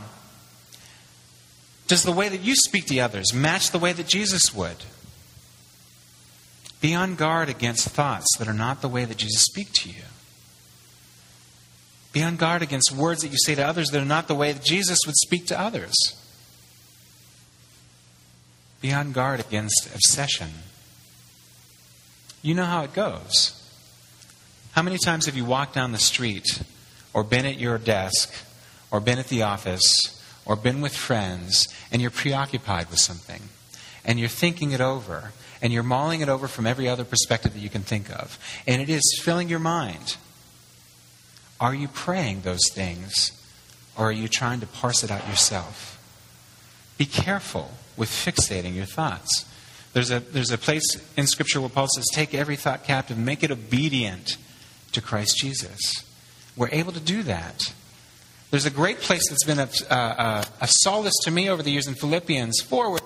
Does 1.87 2.03
the 2.03 2.11
way 2.11 2.29
that 2.29 2.41
you 2.41 2.55
speak 2.55 2.87
to 2.87 2.99
others 2.99 3.33
match 3.33 3.71
the 3.71 3.79
way 3.79 3.93
that 3.93 4.07
Jesus 4.07 4.53
would? 4.53 4.77
Be 6.81 6.93
on 6.93 7.15
guard 7.15 7.49
against 7.49 7.89
thoughts 7.89 8.27
that 8.37 8.47
are 8.47 8.53
not 8.53 8.81
the 8.81 8.89
way 8.89 9.05
that 9.05 9.17
Jesus 9.17 9.43
speaks 9.43 9.83
to 9.83 9.89
you. 9.89 10.03
Be 12.11 12.23
on 12.23 12.37
guard 12.37 12.61
against 12.61 12.91
words 12.91 13.21
that 13.21 13.29
you 13.29 13.37
say 13.37 13.55
to 13.55 13.65
others 13.65 13.89
that 13.89 14.01
are 14.01 14.05
not 14.05 14.27
the 14.27 14.35
way 14.35 14.51
that 14.51 14.63
Jesus 14.63 14.99
would 15.05 15.15
speak 15.15 15.47
to 15.47 15.59
others. 15.59 15.93
Be 18.81 18.93
on 18.93 19.11
guard 19.11 19.39
against 19.39 19.89
obsession. 19.93 20.49
You 22.41 22.53
know 22.53 22.65
how 22.65 22.83
it 22.83 22.93
goes. 22.93 23.61
How 24.73 24.81
many 24.81 24.97
times 24.97 25.25
have 25.25 25.35
you 25.35 25.45
walked 25.45 25.73
down 25.73 25.91
the 25.91 25.97
street 25.97 26.61
or 27.13 27.23
been 27.23 27.45
at 27.45 27.59
your 27.59 27.77
desk 27.77 28.33
or 28.91 28.99
been 28.99 29.17
at 29.17 29.27
the 29.27 29.41
office 29.41 30.14
or 30.45 30.55
been 30.55 30.81
with 30.81 30.95
friends 30.95 31.67
and 31.91 32.01
you're 32.01 32.11
preoccupied 32.11 32.89
with 32.89 32.99
something 32.99 33.41
and 34.03 34.19
you're 34.19 34.29
thinking 34.29 34.71
it 34.71 34.81
over 34.81 35.31
and 35.61 35.73
you're 35.73 35.83
mulling 35.83 36.21
it 36.21 36.29
over 36.29 36.47
from 36.47 36.67
every 36.67 36.87
other 36.87 37.03
perspective 37.03 37.53
that 37.53 37.59
you 37.59 37.69
can 37.69 37.81
think 37.81 38.09
of 38.09 38.37
and 38.67 38.81
it 38.81 38.89
is 38.89 39.19
filling 39.21 39.49
your 39.49 39.59
mind. 39.59 40.17
Are 41.59 41.73
you 41.73 41.87
praying 41.87 42.41
those 42.41 42.69
things 42.71 43.31
or 43.97 44.09
are 44.09 44.13
you 44.13 44.27
trying 44.27 44.59
to 44.59 44.67
parse 44.67 45.03
it 45.03 45.11
out 45.11 45.27
yourself? 45.27 45.91
Be 46.97 47.05
careful 47.05 47.71
with 47.97 48.09
fixating 48.09 48.75
your 48.75 48.85
thoughts. 48.85 49.45
There's 49.93 50.11
a, 50.11 50.19
there's 50.19 50.51
a 50.51 50.57
place 50.57 50.83
in 51.15 51.25
Scripture 51.25 51.61
where 51.61 51.69
Paul 51.69 51.87
says, 51.95 52.05
Take 52.11 52.33
every 52.33 52.57
thought 52.57 52.83
captive, 52.83 53.17
make 53.17 53.43
it 53.43 53.51
obedient 53.51 54.37
to 54.91 55.01
Christ 55.01 55.37
Jesus. 55.37 55.79
We're 56.57 56.69
able 56.69 56.91
to 56.91 56.99
do 56.99 57.23
that 57.23 57.73
there's 58.55 58.65
a 58.65 58.69
great 58.69 58.99
place 58.99 59.27
that's 59.27 59.43
been 59.43 59.59
a, 59.59 59.67
a, 59.93 60.45
a, 60.61 60.67
solace 60.79 61.15
to 61.23 61.29
me 61.29 61.49
over 61.49 61.61
the 61.61 61.71
years 61.71 61.87
in 61.87 61.93
Philippians 61.93 62.61
4, 62.61 62.89
where 62.89 62.99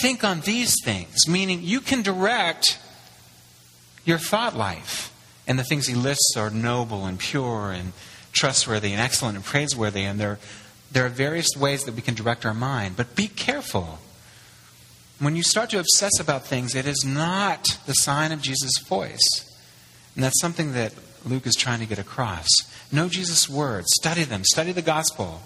think 0.00 0.22
on 0.22 0.42
these 0.42 0.76
things, 0.84 1.26
meaning 1.28 1.60
you 1.60 1.80
can 1.80 2.02
direct 2.02 2.78
your 4.04 4.16
thought 4.16 4.56
life. 4.56 5.12
And 5.48 5.58
the 5.58 5.64
things 5.64 5.88
he 5.88 5.94
lists 5.96 6.36
are 6.36 6.50
noble 6.50 7.04
and 7.04 7.18
pure 7.18 7.72
and 7.72 7.92
trustworthy 8.30 8.92
and 8.92 9.00
excellent 9.00 9.34
and 9.34 9.44
praiseworthy. 9.44 10.04
And 10.04 10.20
there, 10.20 10.38
there 10.92 11.04
are 11.04 11.08
various 11.08 11.48
ways 11.56 11.82
that 11.82 11.96
we 11.96 12.02
can 12.02 12.14
direct 12.14 12.46
our 12.46 12.54
mind. 12.54 12.96
But 12.96 13.16
be 13.16 13.26
careful. 13.26 13.98
When 15.18 15.34
you 15.34 15.42
start 15.42 15.70
to 15.70 15.80
obsess 15.80 16.20
about 16.20 16.46
things, 16.46 16.76
it 16.76 16.86
is 16.86 17.04
not 17.04 17.76
the 17.86 17.94
sign 17.94 18.30
of 18.30 18.40
Jesus' 18.40 18.78
voice. 18.86 19.58
And 20.14 20.22
that's 20.22 20.40
something 20.40 20.74
that 20.74 20.92
Luke 21.24 21.46
is 21.46 21.54
trying 21.54 21.80
to 21.80 21.86
get 21.86 21.98
across. 21.98 22.48
Know 22.92 23.08
Jesus' 23.08 23.48
words, 23.48 23.86
study 24.00 24.24
them, 24.24 24.44
study 24.44 24.72
the 24.72 24.82
gospel. 24.82 25.42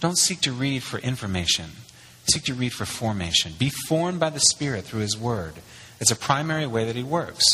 Don't 0.00 0.18
seek 0.18 0.40
to 0.42 0.52
read 0.52 0.82
for 0.82 0.98
information, 0.98 1.70
seek 2.30 2.44
to 2.44 2.54
read 2.54 2.72
for 2.72 2.84
formation. 2.84 3.52
Be 3.58 3.70
formed 3.88 4.20
by 4.20 4.30
the 4.30 4.40
Spirit 4.40 4.84
through 4.84 5.00
His 5.00 5.18
word. 5.18 5.54
It's 6.00 6.10
a 6.10 6.16
primary 6.16 6.66
way 6.66 6.84
that 6.84 6.96
He 6.96 7.02
works. 7.02 7.44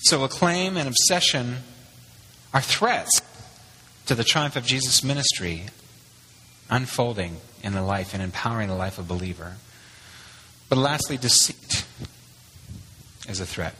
So, 0.00 0.22
acclaim 0.24 0.76
and 0.76 0.86
obsession 0.86 1.58
are 2.52 2.60
threats 2.60 3.22
to 4.06 4.14
the 4.14 4.24
triumph 4.24 4.56
of 4.56 4.66
Jesus' 4.66 5.02
ministry 5.02 5.64
unfolding 6.70 7.38
in 7.62 7.72
the 7.72 7.82
life 7.82 8.12
and 8.12 8.22
empowering 8.22 8.68
the 8.68 8.74
life 8.74 8.98
of 8.98 9.08
believer. 9.08 9.54
But 10.68 10.78
lastly, 10.78 11.16
deceit 11.16 11.84
is 13.28 13.40
a 13.40 13.46
threat. 13.46 13.74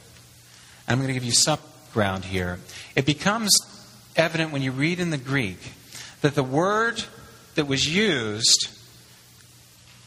I'm 0.87 0.97
going 0.97 1.07
to 1.07 1.13
give 1.13 1.23
you 1.23 1.31
some 1.31 1.59
ground 1.95 2.25
here. 2.25 2.59
It 2.93 3.05
becomes 3.05 3.49
evident 4.17 4.51
when 4.51 4.61
you 4.61 4.73
read 4.73 4.99
in 4.99 5.11
the 5.11 5.17
Greek 5.17 5.57
that 6.21 6.35
the 6.35 6.43
word 6.43 7.01
that 7.55 7.67
was 7.67 7.87
used 7.87 8.67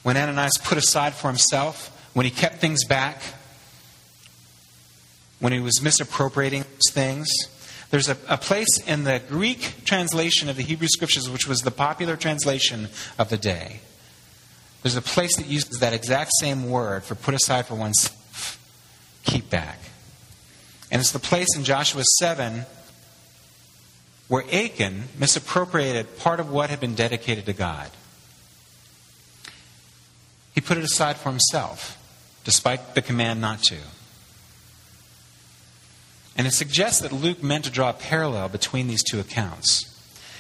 when 0.03 0.17
Ananias 0.17 0.59
put 0.63 0.77
aside 0.77 1.15
for 1.15 1.29
himself, 1.29 1.89
when 2.13 2.27
he 2.27 2.31
kept 2.31 2.57
things 2.57 2.85
back, 2.85 3.23
when 5.41 5.53
he 5.53 5.61
was 5.61 5.83
misappropriating 5.83 6.65
things, 6.91 7.27
there's 7.91 8.11
a, 8.11 8.19
a, 8.29 8.37
place 8.37 8.79
in 8.87 9.05
the 9.05 9.23
Greek 9.27 9.85
translation 9.87 10.51
of 10.51 10.57
the 10.57 10.63
Hebrew 10.63 10.89
Scriptures, 10.89 11.31
which 11.31 11.49
was 11.49 11.61
the 11.61 11.71
popular 11.71 12.17
translation 12.17 12.89
of 13.19 13.31
the 13.31 13.39
day. 13.39 13.81
There's 14.83 14.97
a 14.97 15.03
place 15.03 15.37
that 15.37 15.47
uses 15.47 15.81
that 15.81 15.95
exact 15.95 16.33
same 16.39 16.69
word 16.69 17.03
for 17.05 17.15
put 17.15 17.35
aside 17.35 17.65
for 17.65 17.77
oneself, 17.77 18.59
keep 19.25 19.49
back. 19.49 19.79
And 20.91 21.01
it's 21.01 21.13
the 21.13 21.19
place 21.19 21.49
in 21.57 21.65
Joshua 21.65 22.03
7 22.19 22.65
where 24.29 24.45
Achan 24.53 25.05
misappropriated 25.19 26.19
part 26.19 26.39
of 26.39 26.51
what 26.51 26.71
had 26.71 26.81
been 26.81 26.95
dedicated 26.95 27.47
to 27.47 27.53
God. 27.53 27.91
He 30.55 30.61
put 30.61 30.77
it 30.77 30.85
aside 30.85 31.17
for 31.17 31.31
himself, 31.31 31.99
despite 32.45 32.95
the 32.95 33.03
command 33.03 33.41
not 33.41 33.63
to. 33.65 33.77
And 36.37 36.47
it 36.47 36.53
suggests 36.53 37.01
that 37.01 37.13
Luke 37.13 37.43
meant 37.43 37.65
to 37.65 37.71
draw 37.71 37.91
a 37.91 37.95
parallel 37.95 38.49
between 38.49 38.87
these 38.87 39.03
two 39.03 39.19
accounts. 39.19 39.95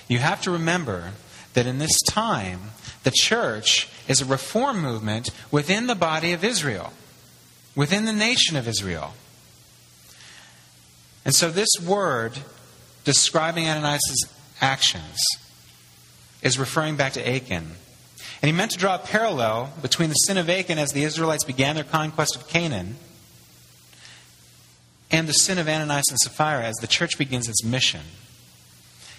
You 0.06 0.18
have 0.18 0.42
to 0.42 0.50
remember 0.50 1.12
that 1.54 1.66
in 1.66 1.78
this 1.78 1.98
time, 2.06 2.61
the 3.04 3.11
church 3.11 3.88
is 4.06 4.20
a 4.20 4.24
reform 4.24 4.80
movement 4.80 5.30
within 5.50 5.87
the 5.87 5.94
body 5.94 6.32
of 6.32 6.44
Israel, 6.44 6.92
within 7.74 8.04
the 8.04 8.12
nation 8.12 8.56
of 8.56 8.68
Israel. 8.68 9.14
And 11.29 11.35
so, 11.35 11.51
this 11.51 11.69
word 11.87 12.38
describing 13.05 13.69
Ananias' 13.69 14.25
actions 14.62 15.23
is 16.41 16.59
referring 16.59 16.97
back 16.97 17.12
to 17.12 17.29
Achan. 17.29 17.67
And 18.41 18.51
he 18.51 18.53
meant 18.53 18.71
to 18.71 18.79
draw 18.79 18.95
a 18.95 18.99
parallel 18.99 19.71
between 19.83 20.09
the 20.09 20.14
sin 20.14 20.38
of 20.38 20.49
Achan 20.49 20.79
as 20.79 20.93
the 20.93 21.05
Israelites 21.05 21.45
began 21.45 21.75
their 21.75 21.85
conquest 21.85 22.35
of 22.35 22.49
Canaan 22.49 22.97
and 25.11 25.29
the 25.29 25.35
sin 25.35 25.59
of 25.59 25.69
Ananias 25.69 26.07
and 26.09 26.19
Sapphira 26.19 26.64
as 26.64 26.77
the 26.77 26.87
church 26.87 27.19
begins 27.19 27.47
its 27.47 27.62
mission. 27.62 28.05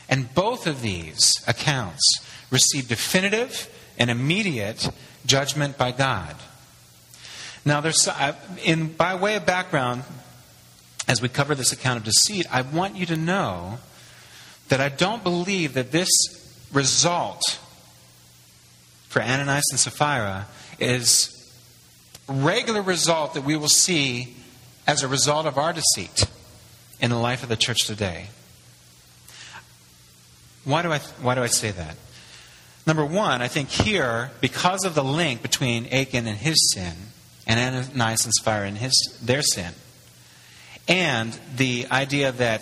And 0.10 0.34
both 0.34 0.66
of 0.66 0.82
these 0.82 1.36
accounts 1.48 2.02
receive 2.50 2.88
definitive 2.88 3.70
and 4.00 4.10
immediate 4.10 4.90
judgment 5.28 5.78
by 5.78 5.92
God. 5.92 6.36
Now, 7.66 7.82
there's, 7.82 8.08
uh, 8.08 8.34
in, 8.64 8.94
by 8.94 9.14
way 9.14 9.36
of 9.36 9.46
background, 9.46 10.02
as 11.10 11.24
we 11.24 11.28
cover 11.28 11.56
this 11.56 11.72
account 11.72 11.98
of 11.98 12.04
deceit, 12.04 12.46
I 12.52 12.62
want 12.62 12.96
you 12.96 13.08
to 13.08 13.18
know 13.18 13.80
that 14.68 14.80
I 14.80 14.90
don't 14.90 15.24
believe 15.24 15.74
that 15.74 15.92
this 15.92 16.08
result 16.72 17.42
for 19.08 19.20
Ananias 19.20 19.66
and 19.72 19.80
Sapphira 19.80 20.46
is 20.80 21.36
regular 22.28 22.84
result 22.84 23.34
that 23.34 23.44
we 23.44 23.56
will 23.56 23.68
see 23.68 24.36
as 24.86 25.02
a 25.02 25.08
result 25.08 25.48
of 25.48 25.58
our 25.58 25.74
deceit 25.74 26.28
in 27.02 27.10
the 27.10 27.18
life 27.18 27.42
of 27.42 27.50
the 27.50 27.58
church 27.58 27.88
today. 27.88 28.28
Why 30.64 30.84
do 30.84 30.92
I, 30.92 31.00
why 31.00 31.34
do 31.34 31.42
I 31.42 31.48
say 31.48 31.72
that? 31.72 31.96
Number 32.86 33.04
one, 33.04 33.42
I 33.42 33.48
think 33.48 33.70
here, 33.70 34.30
because 34.42 34.86
of 34.86 34.94
the 34.94 35.04
link 35.04 35.42
between 35.42 35.88
Achan 35.88 36.28
and 36.28 36.38
his 36.38 36.72
sin, 36.72 36.94
and 37.48 37.60
Ananias 37.60 38.26
and 38.26 38.34
Sapphira 38.34 38.68
and 38.68 38.78
his, 38.78 38.94
their 39.24 39.42
sin, 39.42 39.74
and 40.90 41.40
the 41.56 41.86
idea 41.92 42.32
that 42.34 42.62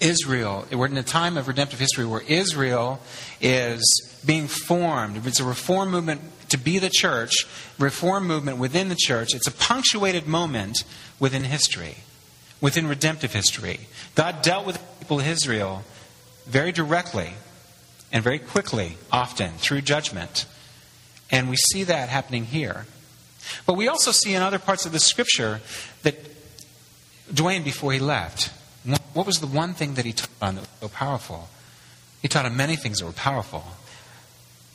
Israel, 0.00 0.66
we're 0.72 0.86
in 0.86 0.96
a 0.96 1.02
time 1.02 1.36
of 1.36 1.46
redemptive 1.46 1.78
history 1.78 2.06
where 2.06 2.22
Israel 2.22 3.00
is 3.40 4.20
being 4.24 4.48
formed. 4.48 5.24
It's 5.26 5.40
a 5.40 5.44
reform 5.44 5.90
movement 5.90 6.22
to 6.48 6.58
be 6.58 6.78
the 6.78 6.90
church, 6.90 7.46
reform 7.78 8.26
movement 8.26 8.58
within 8.58 8.88
the 8.88 8.96
church. 8.96 9.34
It's 9.34 9.46
a 9.46 9.52
punctuated 9.52 10.26
moment 10.26 10.84
within 11.20 11.44
history, 11.44 11.96
within 12.60 12.86
redemptive 12.88 13.32
history. 13.32 13.80
God 14.14 14.42
dealt 14.42 14.66
with 14.66 14.76
the 14.76 15.04
people 15.04 15.20
of 15.20 15.26
Israel 15.26 15.84
very 16.46 16.72
directly 16.72 17.30
and 18.12 18.22
very 18.22 18.38
quickly, 18.38 18.96
often, 19.10 19.52
through 19.52 19.82
judgment. 19.82 20.46
And 21.30 21.50
we 21.50 21.56
see 21.56 21.84
that 21.84 22.08
happening 22.08 22.44
here. 22.44 22.86
But 23.64 23.74
we 23.74 23.88
also 23.88 24.10
see 24.10 24.34
in 24.34 24.42
other 24.42 24.58
parts 24.58 24.86
of 24.86 24.92
the 24.92 24.98
scripture 24.98 25.60
Dwayne, 27.32 27.64
before 27.64 27.92
he 27.92 27.98
left, 27.98 28.50
what 29.12 29.26
was 29.26 29.40
the 29.40 29.46
one 29.46 29.74
thing 29.74 29.94
that 29.94 30.04
he 30.04 30.12
taught 30.12 30.28
on 30.42 30.54
that 30.56 30.60
was 30.60 30.68
so 30.80 30.88
powerful? 30.88 31.48
He 32.22 32.28
taught 32.28 32.44
on 32.44 32.56
many 32.56 32.76
things 32.76 32.98
that 32.98 33.06
were 33.06 33.12
powerful. 33.12 33.64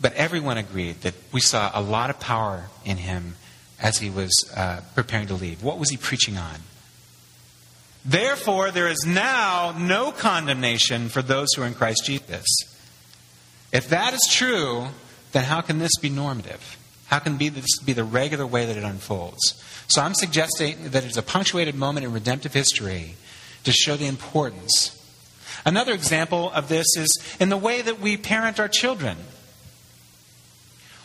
But 0.02 0.14
everyone 0.14 0.58
agreed 0.58 1.02
that 1.02 1.14
we 1.32 1.42
saw 1.42 1.72
a 1.74 1.82
lot 1.82 2.10
of 2.10 2.20
power 2.20 2.66
in 2.84 2.98
him 2.98 3.36
as 3.80 4.00
he 4.00 4.10
was 4.10 4.32
uh, 4.56 4.82
preparing 4.96 5.28
to 5.28 5.36
leave. 5.36 5.64
What 5.64 5.78
was 5.78 5.90
he 5.90 5.98
preaching 5.98 6.38
on? 6.38 6.56
Therefore, 8.04 8.72
there 8.72 8.88
is 8.88 9.06
now 9.06 9.76
no 9.78 10.12
condemnation 10.12 11.10
for 11.10 11.22
those 11.22 11.54
who 11.54 11.62
are 11.62 11.68
in 11.68 11.76
Christ 11.76 12.04
Jesus. 12.06 12.46
If 13.72 13.90
that 13.90 14.14
is 14.14 14.28
true, 14.30 14.88
then 15.34 15.44
how 15.44 15.62
can 15.62 15.78
this 15.78 15.96
be 16.02 16.10
normative? 16.10 16.78
How 17.12 17.20
can 17.20 17.38
this 17.38 17.80
be 17.86 17.92
the 17.92 18.06
regular 18.06 18.48
way 18.48 18.66
that 18.66 18.78
it 18.78 18.86
unfolds? 18.86 19.62
So 19.90 20.02
I'm 20.02 20.14
suggesting 20.14 20.92
that 20.92 21.04
it's 21.04 21.18
a 21.18 21.22
punctuated 21.22 21.76
moment 21.76 22.06
in 22.06 22.14
redemptive 22.14 22.54
history 22.54 23.16
to 23.66 23.74
show 23.74 23.98
the 23.98 24.08
importance. 24.08 24.98
Another 25.66 25.94
example 25.94 26.50
of 26.52 26.70
this 26.70 26.88
is 26.96 27.10
in 27.38 27.50
the 27.50 27.58
way 27.58 27.82
that 27.82 28.00
we 28.00 28.16
parent 28.16 28.62
our 28.62 28.70
children. 28.70 29.18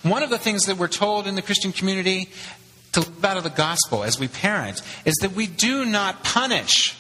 One 0.05 0.23
of 0.23 0.31
the 0.31 0.39
things 0.39 0.67
that 0.67 0.77
we're 0.77 0.87
told 0.87 1.27
in 1.27 1.35
the 1.35 1.43
Christian 1.43 1.73
community 1.73 2.31
to 2.93 3.01
live 3.01 3.25
out 3.25 3.37
of 3.37 3.43
the 3.43 3.51
gospel 3.51 4.05
as 4.05 4.17
we 4.17 4.29
parent 4.29 4.83
is 5.05 5.15
that 5.23 5.33
we 5.33 5.49
do 5.49 5.85
not 5.85 6.23
punish. 6.23 6.97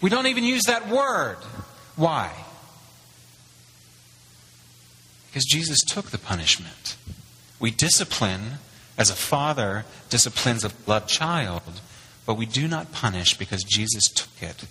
We 0.00 0.08
don't 0.08 0.28
even 0.28 0.44
use 0.44 0.62
that 0.66 0.88
word. 0.88 1.36
Why? 1.94 2.32
Because 5.26 5.44
Jesus 5.44 5.78
took 5.86 6.06
the 6.06 6.18
punishment. 6.18 6.96
We 7.66 7.72
discipline 7.72 8.58
as 8.96 9.10
a 9.10 9.16
father 9.16 9.86
disciplines 10.08 10.64
a 10.64 10.70
loved 10.86 11.08
child, 11.08 11.80
but 12.24 12.36
we 12.36 12.46
do 12.46 12.68
not 12.68 12.92
punish 12.92 13.36
because 13.36 13.64
Jesus 13.64 14.04
took 14.04 14.40
it. 14.40 14.66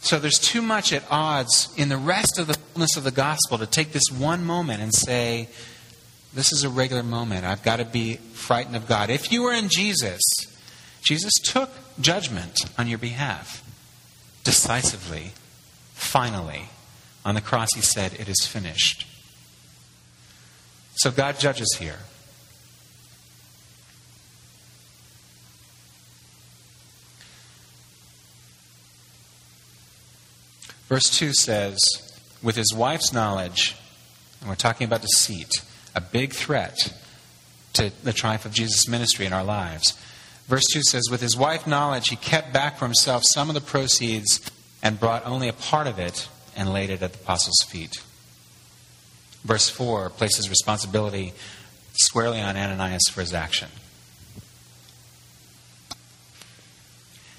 So 0.00 0.18
there's 0.18 0.40
too 0.40 0.62
much 0.62 0.92
at 0.92 1.04
odds 1.08 1.72
in 1.76 1.88
the 1.88 1.96
rest 1.96 2.40
of 2.40 2.48
the 2.48 2.54
fullness 2.54 2.96
of 2.96 3.04
the 3.04 3.12
gospel 3.12 3.56
to 3.56 3.66
take 3.66 3.92
this 3.92 4.10
one 4.10 4.44
moment 4.44 4.82
and 4.82 4.92
say, 4.92 5.48
this 6.34 6.52
is 6.52 6.64
a 6.64 6.68
regular 6.68 7.04
moment. 7.04 7.44
I've 7.44 7.62
got 7.62 7.76
to 7.76 7.84
be 7.84 8.16
frightened 8.32 8.74
of 8.74 8.88
God. 8.88 9.08
If 9.08 9.30
you 9.30 9.44
were 9.44 9.52
in 9.52 9.68
Jesus, 9.68 10.20
Jesus 11.04 11.34
took 11.34 11.70
judgment 12.00 12.58
on 12.78 12.88
your 12.88 12.98
behalf 12.98 13.62
decisively, 14.42 15.34
finally. 15.94 16.70
On 17.24 17.36
the 17.36 17.40
cross, 17.40 17.68
he 17.76 17.80
said, 17.80 18.14
It 18.14 18.28
is 18.28 18.44
finished. 18.44 19.06
So 21.00 21.10
God 21.10 21.38
judges 21.38 21.76
here. 21.78 21.96
Verse 30.88 31.08
2 31.08 31.32
says, 31.32 31.78
with 32.42 32.56
his 32.56 32.74
wife's 32.74 33.14
knowledge, 33.14 33.76
and 34.40 34.50
we're 34.50 34.56
talking 34.56 34.84
about 34.84 35.00
deceit, 35.00 35.48
a 35.94 36.02
big 36.02 36.34
threat. 36.34 36.92
to 37.72 37.90
the 38.04 38.12
triumph 38.12 38.44
of 38.44 38.52
Jesus' 38.52 38.86
ministry 38.86 39.24
in 39.24 39.32
our 39.32 39.44
lives. 39.44 39.98
Verse 40.48 40.66
2 40.70 40.82
says, 40.82 41.04
With 41.10 41.22
his 41.22 41.34
wife's 41.34 41.66
knowledge, 41.66 42.08
he 42.08 42.16
kept 42.16 42.52
back 42.52 42.76
for 42.76 42.84
himself 42.84 43.22
some 43.24 43.48
of 43.48 43.54
the 43.54 43.60
proceeds 43.62 44.50
and 44.82 45.00
brought 45.00 45.24
only 45.24 45.48
a 45.48 45.54
part 45.54 45.86
of 45.86 45.98
it 45.98 46.28
and 46.54 46.74
laid 46.74 46.90
it 46.90 47.00
at 47.00 47.14
the 47.14 47.18
apostles' 47.20 47.64
feet. 47.66 48.02
Verse 49.44 49.68
4 49.68 50.10
places 50.10 50.48
responsibility 50.48 51.32
squarely 51.94 52.40
on 52.40 52.56
Ananias 52.56 53.08
for 53.10 53.20
his 53.20 53.32
action. 53.32 53.68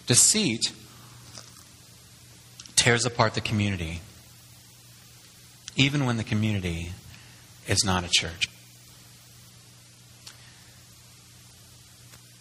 Deceit 0.08 0.72
tears 2.76 3.06
apart 3.06 3.36
the 3.36 3.42
community, 3.42 4.02
even 5.76 6.06
when 6.06 6.18
the 6.18 6.24
community 6.24 6.94
is 7.68 7.84
not 7.86 8.04
a 8.04 8.10
church. 8.12 8.48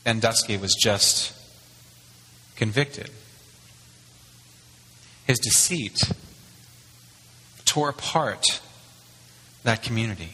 Sandusky 0.05 0.57
was 0.57 0.75
just 0.75 1.33
convicted. 2.57 3.11
His 5.27 5.39
deceit 5.39 5.97
tore 7.65 7.91
apart 7.91 8.61
that 9.63 9.83
community. 9.83 10.31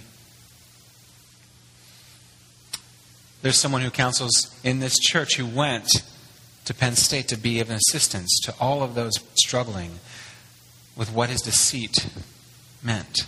There's 3.43 3.59
someone 3.59 3.83
who 3.83 3.91
counsels 3.91 4.59
in 4.65 4.81
this 4.81 4.99
church 4.99 5.37
who 5.37 5.47
went 5.47 5.89
to 6.65 6.75
Penn 6.75 6.97
State 6.97 7.29
to 7.29 7.37
be 7.37 7.61
of 7.61 7.71
an 7.71 7.77
assistance 7.77 8.41
to 8.45 8.55
all 8.59 8.83
of 8.83 8.95
those 8.95 9.15
struggling 9.35 10.01
with 10.97 11.13
what 11.13 11.29
his 11.31 11.41
deceit 11.43 12.09
meant. 12.83 13.27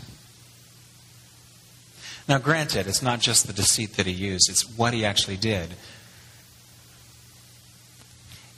Now, 2.29 2.39
granted, 2.39 2.87
it's 2.87 3.03
not 3.03 3.21
just 3.21 3.47
the 3.47 3.53
deceit 3.53 3.95
that 3.95 4.07
he 4.07 4.13
used, 4.13 4.51
it's 4.51 4.77
what 4.77 4.93
he 4.93 5.05
actually 5.05 5.37
did. 5.37 5.75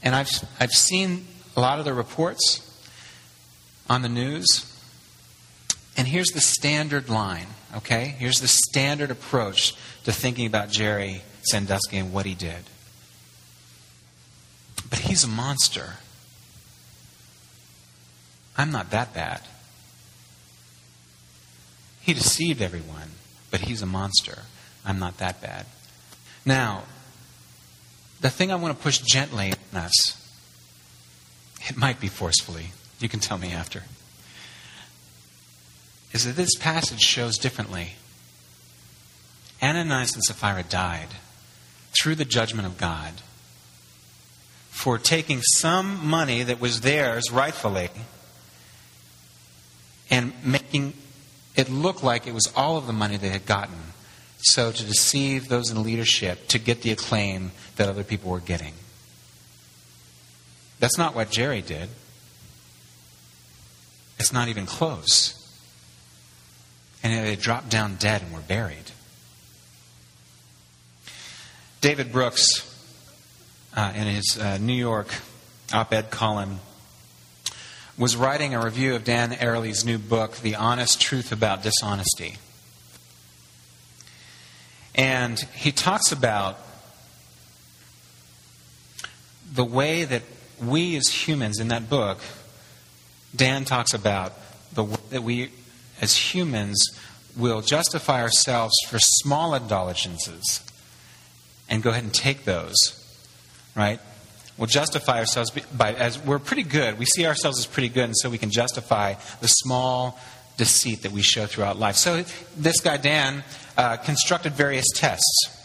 And 0.02 0.14
I've, 0.14 0.30
I've 0.58 0.72
seen 0.72 1.26
a 1.56 1.60
lot 1.60 1.78
of 1.78 1.84
the 1.84 1.92
reports 1.92 2.66
on 3.88 4.02
the 4.02 4.08
news, 4.08 4.66
and 5.96 6.06
here's 6.06 6.30
the 6.30 6.40
standard 6.40 7.08
line, 7.08 7.46
okay? 7.76 8.14
Here's 8.18 8.40
the 8.40 8.48
standard 8.48 9.10
approach 9.10 9.74
to 10.04 10.12
thinking 10.12 10.46
about 10.46 10.70
Jerry 10.70 11.22
Sandusky 11.42 11.98
and 11.98 12.12
what 12.12 12.26
he 12.26 12.34
did. 12.34 12.64
But 14.88 15.00
he's 15.00 15.24
a 15.24 15.28
monster. 15.28 15.94
I'm 18.56 18.70
not 18.70 18.90
that 18.90 19.14
bad. 19.14 19.42
He 22.00 22.14
deceived 22.14 22.60
everyone, 22.60 23.12
but 23.50 23.60
he's 23.60 23.82
a 23.82 23.86
monster. 23.86 24.40
I'm 24.84 24.98
not 24.98 25.18
that 25.18 25.40
bad. 25.40 25.66
Now, 26.44 26.84
the 28.20 28.30
thing 28.30 28.50
I 28.50 28.56
want 28.56 28.76
to 28.76 28.82
push 28.82 28.98
gently 28.98 29.52
on 29.72 29.80
us, 29.80 30.16
it 31.68 31.76
might 31.76 32.00
be 32.00 32.08
forcefully, 32.08 32.72
you 32.98 33.08
can 33.08 33.20
tell 33.20 33.38
me 33.38 33.52
after, 33.52 33.82
is 36.12 36.24
that 36.24 36.36
this 36.36 36.54
passage 36.56 37.00
shows 37.00 37.38
differently. 37.38 37.92
Ananias 39.62 40.14
and 40.14 40.24
Sapphira 40.24 40.62
died 40.62 41.08
through 42.00 42.14
the 42.14 42.24
judgment 42.24 42.66
of 42.66 42.78
God 42.78 43.14
for 44.70 44.98
taking 44.98 45.42
some 45.42 46.06
money 46.06 46.42
that 46.42 46.60
was 46.60 46.80
theirs 46.80 47.30
rightfully 47.30 47.90
and 50.10 50.32
making 50.44 50.94
it 51.54 51.68
look 51.68 52.02
like 52.02 52.26
it 52.26 52.34
was 52.34 52.50
all 52.56 52.76
of 52.76 52.86
the 52.86 52.92
money 52.92 53.16
they 53.16 53.28
had 53.28 53.46
gotten. 53.46 53.76
So 54.38 54.72
to 54.72 54.84
deceive 54.84 55.48
those 55.48 55.70
in 55.70 55.82
leadership 55.82 56.48
to 56.48 56.58
get 56.58 56.82
the 56.82 56.90
acclaim 56.90 57.52
that 57.76 57.88
other 57.88 58.04
people 58.04 58.30
were 58.30 58.40
getting. 58.40 58.72
That's 60.78 60.96
not 60.96 61.14
what 61.14 61.30
Jerry 61.30 61.60
did. 61.60 61.90
It's 64.18 64.32
not 64.32 64.48
even 64.48 64.64
close. 64.64 65.39
And 67.02 67.26
they 67.26 67.36
dropped 67.36 67.70
down 67.70 67.96
dead 67.96 68.22
and 68.22 68.32
were 68.32 68.40
buried. 68.40 68.92
David 71.80 72.12
Brooks, 72.12 72.66
uh, 73.74 73.92
in 73.96 74.06
his 74.06 74.38
uh, 74.38 74.58
New 74.58 74.74
York 74.74 75.08
op 75.72 75.92
ed 75.94 76.10
column, 76.10 76.60
was 77.96 78.16
writing 78.16 78.54
a 78.54 78.62
review 78.62 78.94
of 78.94 79.04
Dan 79.04 79.30
Ariely's 79.30 79.84
new 79.84 79.98
book, 79.98 80.36
The 80.38 80.56
Honest 80.56 81.00
Truth 81.00 81.32
About 81.32 81.62
Dishonesty. 81.62 82.36
And 84.94 85.38
he 85.54 85.72
talks 85.72 86.12
about 86.12 86.58
the 89.52 89.64
way 89.64 90.04
that 90.04 90.22
we 90.62 90.96
as 90.96 91.08
humans 91.08 91.58
in 91.58 91.68
that 91.68 91.88
book, 91.88 92.18
Dan 93.34 93.64
talks 93.64 93.94
about 93.94 94.32
the 94.72 94.84
that 95.10 95.22
we 95.22 95.50
as 96.00 96.16
humans 96.16 96.82
will 97.36 97.60
justify 97.60 98.22
ourselves 98.22 98.74
for 98.88 98.98
small 98.98 99.54
indulgences 99.54 100.62
and 101.68 101.82
go 101.82 101.90
ahead 101.90 102.02
and 102.02 102.12
take 102.12 102.44
those, 102.44 102.76
right? 103.76 104.00
We'll 104.58 104.66
justify 104.66 105.18
ourselves 105.20 105.50
by 105.50 105.94
as 105.94 106.18
we're 106.18 106.38
pretty 106.38 106.64
good. 106.64 106.98
We 106.98 107.06
see 107.06 107.26
ourselves 107.26 107.58
as 107.58 107.66
pretty 107.66 107.88
good, 107.88 108.04
and 108.04 108.16
so 108.16 108.28
we 108.28 108.38
can 108.38 108.50
justify 108.50 109.14
the 109.40 109.48
small 109.48 110.18
deceit 110.56 111.02
that 111.02 111.12
we 111.12 111.22
show 111.22 111.46
throughout 111.46 111.78
life. 111.78 111.96
So 111.96 112.24
this 112.56 112.80
guy 112.80 112.98
Dan 112.98 113.42
uh, 113.78 113.96
constructed 113.96 114.52
various 114.52 114.86
tests. 114.94 115.56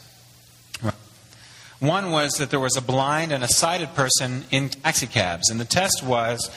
One 1.80 2.12
was 2.12 2.36
that 2.36 2.52
there 2.52 2.60
was 2.60 2.78
a 2.78 2.82
blind 2.82 3.34
and 3.34 3.43
a 3.43 3.50
sighted 3.50 3.93
person 3.95 4.45
in 4.50 4.69
taxicabs, 4.69 5.50
and 5.50 5.60
the 5.60 5.65
test 5.65 6.02
was 6.04 6.50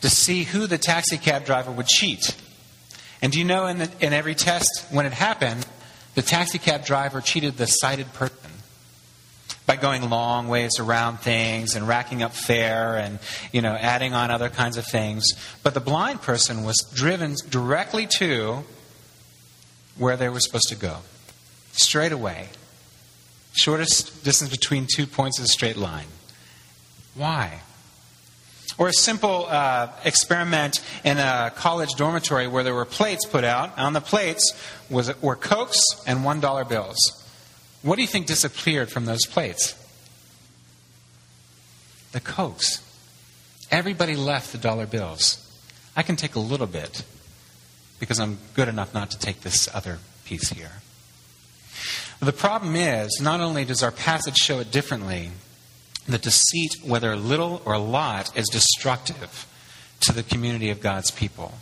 to 0.00 0.08
see 0.08 0.44
who 0.44 0.68
the 0.68 0.78
taxicab 0.78 1.44
driver 1.44 1.72
would 1.72 1.88
cheat. 1.88 2.36
And 3.22 3.32
do 3.32 3.38
you 3.38 3.44
know 3.44 3.66
in, 3.66 3.78
the, 3.78 3.90
in 4.00 4.12
every 4.12 4.34
test, 4.34 4.86
when 4.90 5.06
it 5.06 5.12
happened, 5.12 5.66
the 6.14 6.22
taxicab 6.22 6.84
driver 6.84 7.20
cheated 7.20 7.56
the 7.56 7.66
sighted 7.66 8.12
person 8.14 8.36
by 9.66 9.76
going 9.76 10.08
long 10.10 10.48
ways 10.48 10.80
around 10.80 11.18
things 11.18 11.76
and 11.76 11.86
racking 11.86 12.22
up 12.22 12.32
fare 12.32 12.96
and 12.96 13.20
you 13.52 13.62
know 13.62 13.74
adding 13.74 14.14
on 14.14 14.30
other 14.30 14.48
kinds 14.48 14.76
of 14.76 14.84
things. 14.84 15.24
But 15.62 15.74
the 15.74 15.80
blind 15.80 16.22
person 16.22 16.64
was 16.64 16.76
driven 16.92 17.36
directly 17.48 18.08
to 18.18 18.64
where 19.96 20.16
they 20.16 20.28
were 20.28 20.40
supposed 20.40 20.68
to 20.70 20.76
go. 20.76 20.98
Straight 21.72 22.10
away. 22.10 22.48
Shortest 23.52 24.24
distance 24.24 24.50
between 24.50 24.88
two 24.92 25.06
points 25.06 25.38
of 25.38 25.44
a 25.44 25.48
straight 25.48 25.76
line. 25.76 26.06
Why 27.14 27.60
or 28.80 28.88
a 28.88 28.92
simple 28.92 29.46
uh, 29.46 29.88
experiment 30.04 30.80
in 31.04 31.18
a 31.18 31.52
college 31.54 31.90
dormitory 31.96 32.48
where 32.48 32.64
there 32.64 32.74
were 32.74 32.84
plates 32.84 33.24
put 33.24 33.44
out 33.44 33.78
on 33.78 33.92
the 33.92 34.00
plates 34.00 34.52
was, 34.90 35.12
were 35.22 35.36
cokes 35.36 35.78
and 36.08 36.24
one 36.24 36.40
dollar 36.40 36.64
bills 36.64 36.98
what 37.82 37.96
do 37.96 38.02
you 38.02 38.08
think 38.08 38.26
disappeared 38.26 38.90
from 38.90 39.06
those 39.06 39.24
plates? 39.24 39.74
The 42.12 42.20
cokes. 42.20 42.86
Everybody 43.70 44.16
left 44.16 44.52
the 44.52 44.58
dollar 44.58 44.86
bills. 44.86 45.46
I 45.96 46.02
can 46.02 46.16
take 46.16 46.34
a 46.34 46.40
little 46.40 46.66
bit 46.66 47.04
because 47.98 48.20
I'm 48.20 48.38
good 48.54 48.68
enough 48.68 48.92
not 48.92 49.10
to 49.12 49.18
take 49.18 49.40
this 49.40 49.72
other 49.74 49.98
piece 50.24 50.50
here. 50.50 50.82
The 52.20 52.32
problem 52.32 52.76
is, 52.76 53.18
not 53.22 53.40
only 53.40 53.64
does 53.64 53.82
our 53.82 53.90
passage 53.90 54.36
show 54.36 54.60
it 54.60 54.70
differently, 54.70 55.30
the 56.06 56.18
deceit, 56.18 56.76
whether 56.84 57.14
little 57.16 57.62
or 57.64 57.74
a 57.74 57.78
lot, 57.78 58.36
is 58.36 58.48
destructive 58.48 59.46
to 60.00 60.12
the 60.12 60.22
community 60.22 60.70
of 60.70 60.80
God's 60.80 61.10
people. 61.10 61.54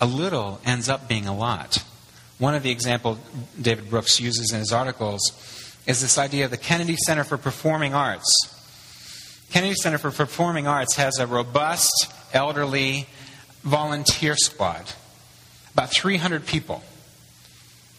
A 0.00 0.06
little 0.06 0.60
ends 0.64 0.88
up 0.88 1.08
being 1.08 1.26
a 1.26 1.34
lot. 1.34 1.82
One 2.38 2.54
of 2.54 2.62
the 2.62 2.70
examples 2.70 3.18
David 3.60 3.88
Brooks 3.90 4.20
uses 4.20 4.52
in 4.52 4.58
his 4.58 4.72
articles 4.72 5.20
is 5.86 6.00
this 6.00 6.18
idea 6.18 6.44
of 6.44 6.50
the 6.50 6.56
Kennedy 6.56 6.96
Center 6.96 7.24
for 7.24 7.38
Performing 7.38 7.94
Arts. 7.94 8.26
Kennedy 9.50 9.74
Center 9.74 9.98
for 9.98 10.10
Performing 10.10 10.66
Arts 10.66 10.96
has 10.96 11.18
a 11.18 11.26
robust, 11.26 12.12
elderly 12.32 13.06
volunteer 13.62 14.36
squad, 14.36 14.92
about 15.72 15.90
300 15.90 16.46
people. 16.46 16.82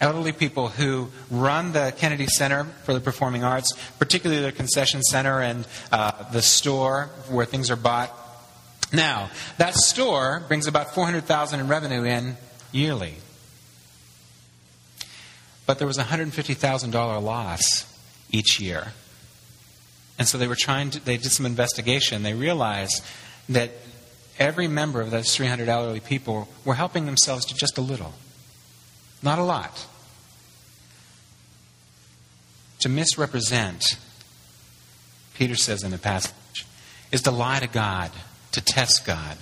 Elderly 0.01 0.33
people 0.33 0.67
who 0.67 1.09
run 1.31 1.71
the 1.71 1.93
Kennedy 1.97 2.27
Center 2.27 2.65
for 2.83 2.93
the 2.93 2.99
Performing 2.99 3.43
Arts, 3.43 3.71
particularly 3.97 4.41
the 4.41 4.51
concession 4.51 5.01
center 5.01 5.41
and 5.41 5.65
uh, 5.91 6.29
the 6.31 6.41
store 6.41 7.09
where 7.29 7.45
things 7.45 7.71
are 7.71 7.77
bought. 7.77 8.13
Now, 8.91 9.29
that 9.57 9.73
store 9.75 10.43
brings 10.47 10.67
about 10.67 10.93
400,000 10.93 11.59
in 11.59 11.67
revenue 11.67 12.03
in 12.03 12.35
yearly. 12.71 13.15
But 15.65 15.79
there 15.79 15.87
was 15.87 15.97
a 15.97 16.03
$150,000 16.03 17.23
loss 17.23 17.85
each 18.29 18.59
year. 18.59 18.93
And 20.19 20.27
so 20.27 20.37
they 20.37 20.47
were 20.47 20.57
trying 20.57 20.91
to, 20.91 21.03
they 21.03 21.17
did 21.17 21.31
some 21.31 21.45
investigation. 21.45 22.23
They 22.23 22.33
realized 22.33 23.03
that 23.49 23.71
every 24.37 24.67
member 24.67 25.01
of 25.01 25.11
those 25.11 25.35
300 25.35 25.67
elderly 25.67 25.99
people 25.99 26.47
were 26.63 26.75
helping 26.75 27.05
themselves 27.05 27.45
to 27.45 27.55
just 27.55 27.77
a 27.77 27.81
little. 27.81 28.13
Not 29.21 29.39
a 29.39 29.43
lot. 29.43 29.85
To 32.79 32.89
misrepresent, 32.89 33.83
Peter 35.33 35.55
says 35.55 35.83
in 35.83 35.91
the 35.91 35.97
passage, 35.97 36.65
is 37.11 37.21
to 37.23 37.31
lie 37.31 37.59
to 37.59 37.67
God, 37.67 38.11
to 38.51 38.61
test 38.61 39.05
God. 39.05 39.37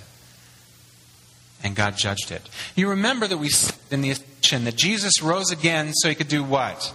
And 1.64 1.76
God 1.76 1.98
judged 1.98 2.32
it. 2.32 2.48
You 2.76 2.90
remember 2.90 3.28
that 3.28 3.38
we 3.38 3.50
said 3.50 3.76
in 3.90 4.02
the 4.02 4.12
ascension 4.12 4.66
that 4.66 4.76
Jesus 4.76 5.22
rose 5.22 5.52
again 5.52 5.94
so 5.94 6.10
he 6.10 6.16
could 6.16 6.28
do 6.28 6.44
what? 6.44 6.94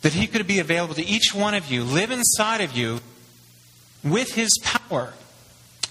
That 0.00 0.14
he 0.14 0.26
could 0.26 0.46
be 0.46 0.58
available 0.58 0.94
to 0.94 1.06
each 1.06 1.34
one 1.34 1.54
of 1.54 1.70
you, 1.70 1.84
live 1.84 2.10
inside 2.10 2.60
of 2.60 2.72
you 2.76 3.00
with 4.02 4.32
his 4.32 4.50
power 4.62 5.12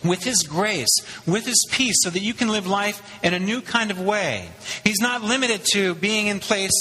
with 0.04 0.24
his 0.24 0.44
grace, 0.44 0.90
with 1.26 1.46
his 1.46 1.64
peace, 1.72 1.96
so 2.04 2.10
that 2.10 2.22
you 2.22 2.34
can 2.34 2.50
live 2.50 2.68
life 2.68 3.20
in 3.24 3.34
a 3.34 3.40
new 3.40 3.62
kind 3.62 3.92
of 3.92 4.00
way. 4.00 4.50
He's 4.84 5.00
not 5.00 5.24
limited 5.24 5.62
to 5.74 5.96
being 5.96 6.28
in 6.28 6.40
place 6.40 6.72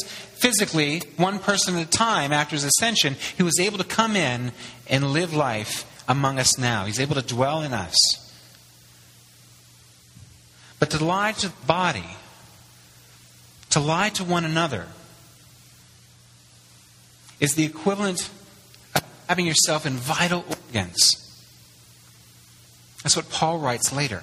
physically, 0.40 1.02
one 1.16 1.38
person 1.38 1.76
at 1.76 1.86
a 1.86 1.90
time 1.90 2.32
after 2.32 2.56
his 2.56 2.64
ascension. 2.64 3.16
He 3.36 3.42
was 3.42 3.58
able 3.60 3.78
to 3.78 3.84
come 3.84 4.16
in 4.16 4.52
and 4.88 5.12
live 5.12 5.34
life 5.34 5.84
among 6.08 6.38
us 6.38 6.58
now. 6.58 6.86
He's 6.86 7.00
able 7.00 7.14
to 7.14 7.22
dwell 7.22 7.62
in 7.62 7.72
us. 7.72 7.94
But 10.78 10.90
to 10.90 11.04
lie 11.04 11.32
to 11.32 11.48
the 11.48 11.66
body, 11.66 12.16
to 13.70 13.80
lie 13.80 14.08
to 14.10 14.24
one 14.24 14.46
another, 14.46 14.86
is 17.38 17.54
the 17.54 17.64
equivalent 17.64 18.30
of 18.94 19.02
having 19.28 19.46
yourself 19.46 19.84
in 19.86 19.92
vital 19.92 20.44
organs. 20.48 21.29
That's 23.02 23.16
what 23.16 23.30
Paul 23.30 23.58
writes 23.58 23.92
later. 23.92 24.22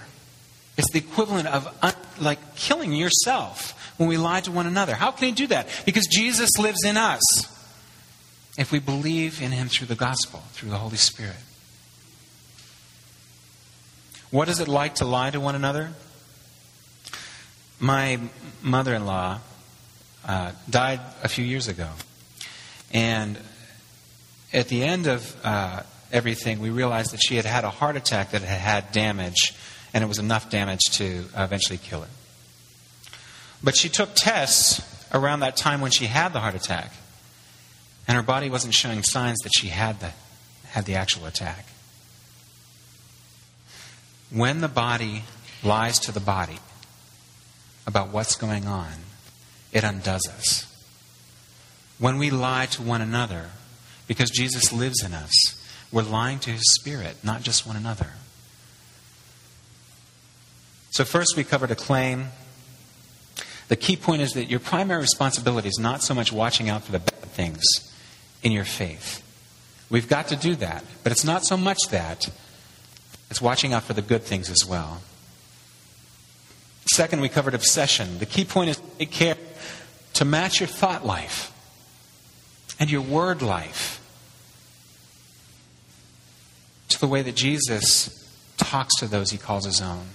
It's 0.78 0.92
the 0.92 1.00
equivalent 1.00 1.48
of 1.48 1.68
un- 1.82 1.94
like 2.20 2.56
killing 2.56 2.94
yourself 2.94 3.74
when 3.98 4.08
we 4.08 4.18
lie 4.18 4.42
to 4.42 4.52
one 4.52 4.68
another. 4.68 4.94
How 4.94 5.12
can 5.12 5.30
he 5.30 5.32
do 5.34 5.48
that? 5.48 5.68
Because 5.86 6.06
Jesus 6.08 6.52
lives 6.60 6.84
in 6.86 6.98
us. 6.98 7.22
If 8.58 8.72
we 8.72 8.80
believe 8.80 9.42
in 9.42 9.52
him 9.52 9.68
through 9.68 9.88
the 9.88 9.96
gospel, 9.96 10.44
through 10.52 10.70
the 10.70 10.78
Holy 10.78 10.98
Spirit. 10.98 11.36
What 14.30 14.50
is 14.50 14.60
it 14.60 14.68
like 14.68 14.96
to 14.96 15.06
lie 15.06 15.30
to 15.30 15.40
one 15.40 15.56
another? 15.56 15.92
My 17.80 18.20
mother 18.62 18.94
in 18.94 19.06
law 19.06 19.40
uh, 20.28 20.52
died 20.70 21.00
a 21.24 21.30
few 21.30 21.46
years 21.46 21.68
ago. 21.68 21.90
And 22.92 23.38
at 24.52 24.68
the 24.68 24.84
end 24.84 25.08
of 25.08 25.36
uh, 25.44 25.84
everything, 26.12 26.60
we 26.60 26.70
realized 26.70 27.12
that 27.12 27.20
she 27.26 27.36
had 27.36 27.46
had 27.46 27.64
a 27.64 27.70
heart 27.70 27.96
attack 27.96 28.32
that 28.32 28.42
had 28.42 28.60
had 28.60 28.92
damage, 28.92 29.54
and 29.94 30.04
it 30.04 30.08
was 30.08 30.20
enough 30.20 30.50
damage 30.50 30.82
to 30.94 31.26
uh, 31.36 31.44
eventually 31.44 31.78
kill 31.78 32.02
her. 32.02 32.10
But 33.64 33.76
she 33.76 33.90
took 33.90 34.10
tests 34.16 34.82
around 35.14 35.40
that 35.40 35.58
time 35.58 35.82
when 35.82 35.92
she 35.92 36.06
had 36.06 36.34
the 36.34 36.40
heart 36.40 36.56
attack, 36.56 36.92
and 38.08 38.16
her 38.16 38.24
body 38.24 38.50
wasn't 38.50 38.74
showing 38.74 39.04
signs 39.04 39.40
that 39.40 39.52
she 39.56 39.68
had 39.68 40.00
the, 40.00 40.12
had 40.70 40.86
the 40.86 40.96
actual 40.96 41.26
attack. 41.26 41.66
When 44.30 44.62
the 44.62 44.68
body 44.68 45.24
lies 45.64 46.00
to 46.00 46.12
the 46.12 46.20
body 46.20 46.60
about 47.86 48.10
what's 48.10 48.36
going 48.36 48.68
on, 48.68 48.92
it 49.72 49.84
undoes 49.84 50.28
us. 50.28 50.74
When 52.00 52.18
we 52.18 52.30
lie 52.30 52.68
to 52.68 52.82
one 52.82 53.02
another, 53.02 53.50
because 54.08 54.30
Jesus 54.30 54.72
lives 54.72 55.04
in 55.04 55.14
us, 55.14 55.57
we're 55.92 56.04
lying 56.04 56.40
to 56.40 56.52
his 56.52 56.64
spirit, 56.76 57.18
not 57.24 57.44
just 57.44 57.66
one 57.66 57.76
another. 57.76 58.08
So, 60.92 61.06
first 61.06 61.38
we 61.38 61.44
covered 61.44 61.72
a 61.72 61.76
claim. 61.76 62.30
The 63.68 63.76
key 63.76 63.96
point 63.96 64.22
is 64.22 64.34
that 64.34 64.46
your 64.46 64.60
primary 64.60 65.02
responsibility 65.02 65.68
is 65.68 65.78
not 65.80 66.02
so 66.02 66.14
much 66.14 66.32
watching 66.32 66.70
out 66.70 66.84
for 66.84 66.92
the 66.92 67.00
bad 67.00 67.22
things 67.22 67.64
in 68.42 68.52
your 68.52 68.64
faith. 68.64 69.24
We've 69.90 70.08
got 70.08 70.30
to 70.30 70.36
do 70.36 70.56
that, 70.56 70.84
but 71.04 71.12
it's 71.12 71.24
not 71.24 71.46
so 71.46 71.56
much 71.58 71.78
that, 71.92 72.30
it's 73.30 73.42
watching 73.42 73.74
out 73.74 73.84
for 73.84 73.94
the 73.94 74.02
good 74.02 74.24
things 74.24 74.50
as 74.50 74.66
well. 74.66 75.02
Second, 76.94 77.22
we 77.22 77.30
covered 77.30 77.54
obsession. 77.54 78.20
The 78.20 78.26
key 78.26 78.46
point 78.46 78.70
is 78.70 78.82
take 78.98 79.12
care 79.12 79.36
to 80.14 80.26
match 80.26 80.60
your 80.60 80.68
thought 80.68 81.06
life 81.06 81.54
and 82.80 82.90
your 82.90 83.02
word 83.02 83.42
life 83.42 84.02
to 86.90 87.00
the 87.00 87.08
way 87.08 87.22
that 87.22 87.36
Jesus 87.36 88.10
talks 88.58 88.96
to 88.98 89.08
those 89.08 89.32
he 89.32 89.38
calls 89.38 89.66
his 89.66 89.82
own. 89.82 90.06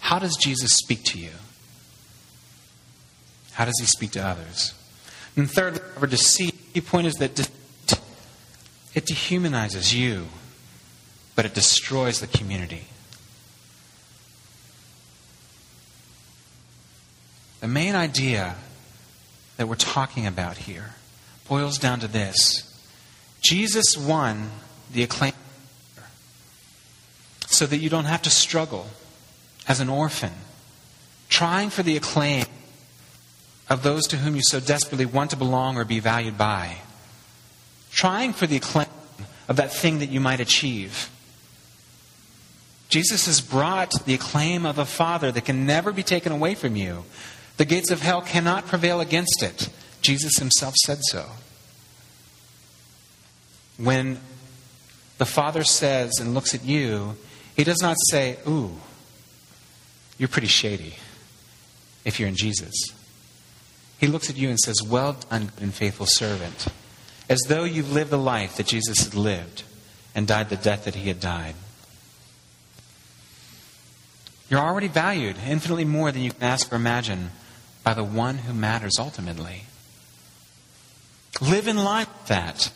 How 0.00 0.18
does 0.18 0.36
Jesus 0.36 0.72
speak 0.72 1.04
to 1.04 1.18
you? 1.18 1.30
How 3.52 3.64
does 3.64 3.76
he 3.80 3.86
speak 3.86 4.12
to 4.12 4.24
others? 4.24 4.74
And 5.36 5.50
third, 5.50 5.80
for 5.98 6.06
deceit, 6.06 6.72
the 6.72 6.80
point 6.80 7.06
is 7.06 7.14
that 7.14 7.38
it 8.94 9.04
dehumanizes 9.04 9.94
you, 9.94 10.26
but 11.34 11.44
it 11.44 11.54
destroys 11.54 12.20
the 12.20 12.26
community. 12.26 12.84
The 17.60 17.68
main 17.68 17.94
idea 17.94 18.56
that 19.56 19.66
we're 19.66 19.74
talking 19.74 20.26
about 20.26 20.58
here 20.58 20.94
boils 21.48 21.78
down 21.78 22.00
to 22.00 22.08
this 22.08 22.62
Jesus 23.42 23.96
won 23.96 24.50
the 24.92 25.02
acclaim 25.02 25.32
so 27.56 27.66
that 27.66 27.78
you 27.78 27.88
don't 27.88 28.04
have 28.04 28.22
to 28.22 28.30
struggle 28.30 28.86
as 29.66 29.80
an 29.80 29.88
orphan, 29.88 30.32
trying 31.28 31.70
for 31.70 31.82
the 31.82 31.96
acclaim 31.96 32.44
of 33.68 33.82
those 33.82 34.06
to 34.06 34.18
whom 34.18 34.36
you 34.36 34.42
so 34.44 34.60
desperately 34.60 35.06
want 35.06 35.30
to 35.30 35.36
belong 35.36 35.76
or 35.76 35.84
be 35.84 35.98
valued 35.98 36.36
by, 36.36 36.76
trying 37.90 38.32
for 38.32 38.46
the 38.46 38.56
acclaim 38.56 38.86
of 39.48 39.56
that 39.56 39.72
thing 39.72 40.00
that 40.00 40.10
you 40.10 40.20
might 40.20 40.38
achieve. 40.38 41.10
Jesus 42.88 43.26
has 43.26 43.40
brought 43.40 44.04
the 44.04 44.14
acclaim 44.14 44.66
of 44.66 44.78
a 44.78 44.84
Father 44.84 45.32
that 45.32 45.44
can 45.44 45.66
never 45.66 45.92
be 45.92 46.02
taken 46.02 46.32
away 46.32 46.54
from 46.54 46.76
you. 46.76 47.04
The 47.56 47.64
gates 47.64 47.90
of 47.90 48.02
hell 48.02 48.20
cannot 48.20 48.66
prevail 48.66 49.00
against 49.00 49.42
it. 49.42 49.70
Jesus 50.02 50.36
himself 50.38 50.74
said 50.84 50.98
so. 51.02 51.26
When 53.78 54.20
the 55.18 55.26
Father 55.26 55.64
says 55.64 56.12
and 56.20 56.34
looks 56.34 56.54
at 56.54 56.64
you, 56.64 57.16
he 57.56 57.64
does 57.64 57.80
not 57.80 57.96
say, 58.10 58.36
Ooh, 58.46 58.76
you're 60.18 60.28
pretty 60.28 60.46
shady 60.46 60.94
if 62.04 62.20
you're 62.20 62.28
in 62.28 62.36
Jesus. 62.36 62.74
He 63.98 64.06
looks 64.06 64.28
at 64.28 64.36
you 64.36 64.50
and 64.50 64.58
says, 64.58 64.82
Well 64.86 65.14
done, 65.30 65.50
and 65.60 65.72
faithful 65.72 66.06
servant, 66.06 66.68
as 67.28 67.40
though 67.48 67.64
you've 67.64 67.92
lived 67.92 68.10
the 68.10 68.18
life 68.18 68.56
that 68.56 68.66
Jesus 68.66 69.04
had 69.04 69.14
lived 69.14 69.62
and 70.14 70.26
died 70.26 70.50
the 70.50 70.56
death 70.56 70.84
that 70.84 70.94
he 70.94 71.08
had 71.08 71.18
died. 71.18 71.54
You're 74.48 74.60
already 74.60 74.88
valued 74.88 75.36
infinitely 75.44 75.84
more 75.84 76.12
than 76.12 76.22
you 76.22 76.30
can 76.30 76.42
ask 76.42 76.72
or 76.72 76.76
imagine 76.76 77.30
by 77.82 77.94
the 77.94 78.04
one 78.04 78.38
who 78.38 78.52
matters 78.52 78.96
ultimately. 78.98 79.62
Live 81.40 81.66
in 81.66 81.76
with 81.76 82.08
that. 82.26 82.70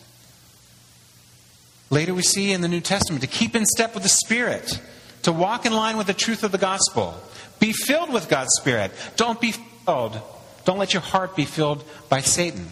Later, 1.91 2.13
we 2.13 2.23
see 2.23 2.53
in 2.53 2.61
the 2.61 2.69
New 2.69 2.79
Testament 2.79 3.21
to 3.21 3.27
keep 3.27 3.53
in 3.53 3.65
step 3.65 3.93
with 3.93 4.03
the 4.03 4.09
Spirit, 4.09 4.81
to 5.23 5.31
walk 5.33 5.65
in 5.65 5.73
line 5.73 5.97
with 5.97 6.07
the 6.07 6.13
truth 6.13 6.43
of 6.43 6.53
the 6.53 6.57
gospel. 6.57 7.21
Be 7.59 7.73
filled 7.73 8.11
with 8.11 8.29
God's 8.29 8.53
Spirit. 8.59 8.91
Don't 9.17 9.39
be 9.39 9.51
filled. 9.51 10.19
Don't 10.63 10.79
let 10.79 10.93
your 10.93 11.01
heart 11.01 11.35
be 11.35 11.43
filled 11.43 11.83
by 12.07 12.21
Satan. 12.21 12.67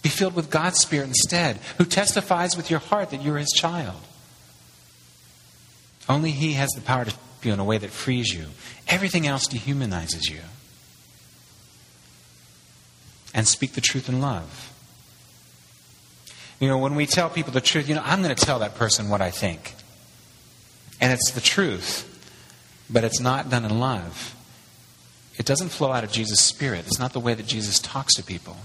Be 0.00 0.08
filled 0.08 0.36
with 0.36 0.48
God's 0.48 0.78
Spirit 0.78 1.08
instead, 1.08 1.56
who 1.76 1.84
testifies 1.84 2.56
with 2.56 2.70
your 2.70 2.78
heart 2.78 3.10
that 3.10 3.20
you're 3.20 3.36
his 3.36 3.52
child. 3.54 4.00
Only 6.08 6.30
he 6.30 6.52
has 6.52 6.70
the 6.70 6.80
power 6.80 7.04
to 7.04 7.10
shape 7.10 7.20
you 7.42 7.52
in 7.52 7.58
a 7.58 7.64
way 7.64 7.78
that 7.78 7.90
frees 7.90 8.32
you. 8.32 8.46
Everything 8.86 9.26
else 9.26 9.48
dehumanizes 9.48 10.30
you. 10.30 10.40
And 13.34 13.46
speak 13.46 13.72
the 13.72 13.80
truth 13.80 14.08
in 14.08 14.20
love. 14.20 14.72
You 16.60 16.68
know, 16.68 16.78
when 16.78 16.94
we 16.94 17.06
tell 17.06 17.30
people 17.30 17.52
the 17.52 17.60
truth, 17.60 17.88
you 17.88 17.94
know, 17.94 18.02
I'm 18.04 18.22
going 18.22 18.34
to 18.34 18.44
tell 18.44 18.58
that 18.60 18.74
person 18.74 19.08
what 19.08 19.20
I 19.20 19.30
think. 19.30 19.74
And 21.00 21.12
it's 21.12 21.30
the 21.30 21.40
truth, 21.40 22.04
but 22.90 23.04
it's 23.04 23.20
not 23.20 23.48
done 23.50 23.64
in 23.64 23.78
love. 23.78 24.34
It 25.38 25.46
doesn't 25.46 25.68
flow 25.68 25.92
out 25.92 26.02
of 26.02 26.10
Jesus' 26.10 26.40
spirit. 26.40 26.84
It's 26.86 26.98
not 26.98 27.12
the 27.12 27.20
way 27.20 27.34
that 27.34 27.46
Jesus 27.46 27.78
talks 27.78 28.14
to 28.14 28.24
people. 28.24 28.56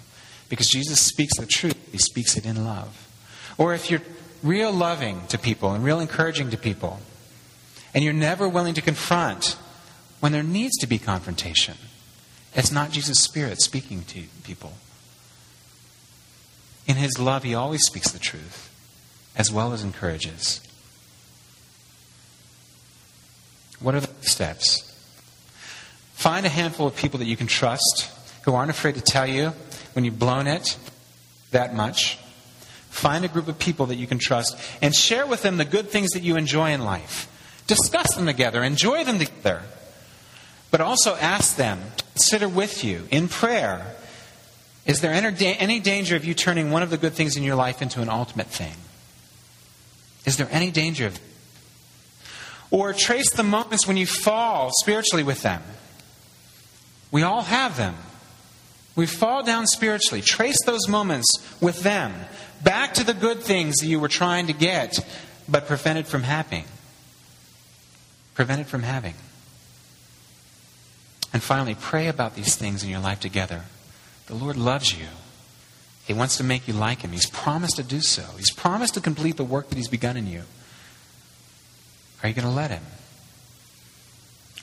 Because 0.49 0.67
Jesus 0.67 0.99
speaks 0.99 1.37
the 1.37 1.45
truth, 1.45 1.77
he 1.91 1.99
speaks 1.99 2.35
it 2.35 2.45
in 2.45 2.65
love. 2.65 3.07
Or 3.57 3.75
if 3.75 3.91
you're 3.91 4.01
real 4.41 4.71
loving 4.71 5.27
to 5.27 5.37
people 5.37 5.73
and 5.73 5.83
real 5.83 5.99
encouraging 5.99 6.49
to 6.49 6.57
people, 6.57 6.99
and 7.93 8.03
you're 8.03 8.13
never 8.13 8.49
willing 8.49 8.73
to 8.73 8.81
confront 8.81 9.55
when 10.19 10.31
there 10.31 10.43
needs 10.43 10.75
to 10.79 10.87
be 10.87 10.97
confrontation, 10.97 11.75
it's 12.55 12.71
not 12.71 12.91
Jesus' 12.91 13.19
spirit 13.19 13.61
speaking 13.61 14.03
to 14.05 14.23
people. 14.43 14.73
In 16.87 16.95
his 16.95 17.17
love, 17.19 17.43
he 17.43 17.55
always 17.55 17.81
speaks 17.85 18.11
the 18.11 18.19
truth, 18.19 18.69
as 19.35 19.51
well 19.51 19.73
as 19.73 19.83
encourages. 19.83 20.61
What 23.79 23.95
are 23.95 24.01
the 24.01 24.09
steps? 24.21 24.89
Find 26.13 26.45
a 26.45 26.49
handful 26.49 26.87
of 26.87 26.95
people 26.95 27.19
that 27.19 27.25
you 27.25 27.37
can 27.37 27.47
trust, 27.47 28.09
who 28.43 28.53
aren't 28.53 28.69
afraid 28.69 28.95
to 28.95 29.01
tell 29.01 29.27
you 29.27 29.53
when 29.93 30.05
you've 30.05 30.19
blown 30.19 30.47
it, 30.47 30.77
that 31.51 31.73
much, 31.73 32.17
find 32.89 33.25
a 33.25 33.27
group 33.27 33.47
of 33.47 33.57
people 33.57 33.87
that 33.87 33.95
you 33.95 34.07
can 34.07 34.19
trust 34.19 34.57
and 34.81 34.93
share 34.93 35.25
with 35.25 35.41
them 35.41 35.57
the 35.57 35.65
good 35.65 35.89
things 35.89 36.11
that 36.11 36.23
you 36.23 36.35
enjoy 36.35 36.71
in 36.71 36.83
life. 36.83 37.29
Discuss 37.67 38.15
them 38.15 38.25
together, 38.25 38.63
enjoy 38.63 39.03
them 39.03 39.19
together. 39.19 39.61
But 40.71 40.81
also 40.81 41.15
ask 41.15 41.55
them 41.55 41.81
to 41.97 42.03
consider 42.05 42.49
with 42.49 42.83
you 42.83 43.07
in 43.11 43.27
prayer 43.27 43.95
is 44.85 45.01
there 45.01 45.13
any 45.13 45.79
danger 45.79 46.15
of 46.15 46.25
you 46.25 46.33
turning 46.33 46.71
one 46.71 46.83
of 46.83 46.89
the 46.89 46.97
good 46.97 47.13
things 47.13 47.37
in 47.37 47.43
your 47.43 47.55
life 47.55 47.81
into 47.81 48.01
an 48.01 48.09
ultimate 48.09 48.47
thing? 48.47 48.75
Is 50.25 50.37
there 50.37 50.47
any 50.51 50.71
danger 50.71 51.07
of 51.07 51.19
or 52.73 52.91
trace 52.91 53.29
the 53.29 53.43
moments 53.43 53.85
when 53.85 53.97
you 53.97 54.07
fall 54.07 54.71
spiritually 54.81 55.21
with 55.21 55.43
them. 55.43 55.61
We 57.11 57.21
all 57.21 57.43
have 57.43 57.77
them. 57.77 57.93
We 58.95 59.05
fall 59.05 59.43
down 59.43 59.67
spiritually. 59.67 60.23
Trace 60.23 60.57
those 60.65 60.87
moments 60.87 61.27
with 61.61 61.83
them 61.83 62.11
back 62.63 62.95
to 62.95 63.03
the 63.03 63.13
good 63.13 63.41
things 63.41 63.75
that 63.77 63.85
you 63.85 63.99
were 63.99 64.07
trying 64.07 64.47
to 64.47 64.53
get, 64.53 64.97
but 65.47 65.67
prevented 65.67 66.07
from 66.07 66.23
having. 66.23 66.63
Prevented 68.33 68.65
from 68.65 68.81
having. 68.81 69.13
And 71.31 71.43
finally, 71.43 71.75
pray 71.75 72.07
about 72.07 72.33
these 72.33 72.55
things 72.55 72.83
in 72.83 72.89
your 72.89 73.01
life 73.01 73.19
together. 73.19 73.65
The 74.27 74.35
Lord 74.35 74.55
loves 74.55 74.97
you. 74.97 75.07
He 76.05 76.13
wants 76.13 76.37
to 76.37 76.43
make 76.43 76.67
you 76.67 76.73
like 76.73 77.01
Him. 77.01 77.11
He's 77.11 77.29
promised 77.29 77.77
to 77.77 77.83
do 77.83 78.01
so. 78.01 78.23
He's 78.37 78.51
promised 78.51 78.93
to 78.95 79.01
complete 79.01 79.37
the 79.37 79.43
work 79.43 79.69
that 79.69 79.77
He's 79.77 79.87
begun 79.87 80.17
in 80.17 80.27
you. 80.27 80.43
Are 82.23 82.29
you 82.29 82.33
going 82.33 82.47
to 82.47 82.53
let 82.53 82.71
him? 82.71 82.83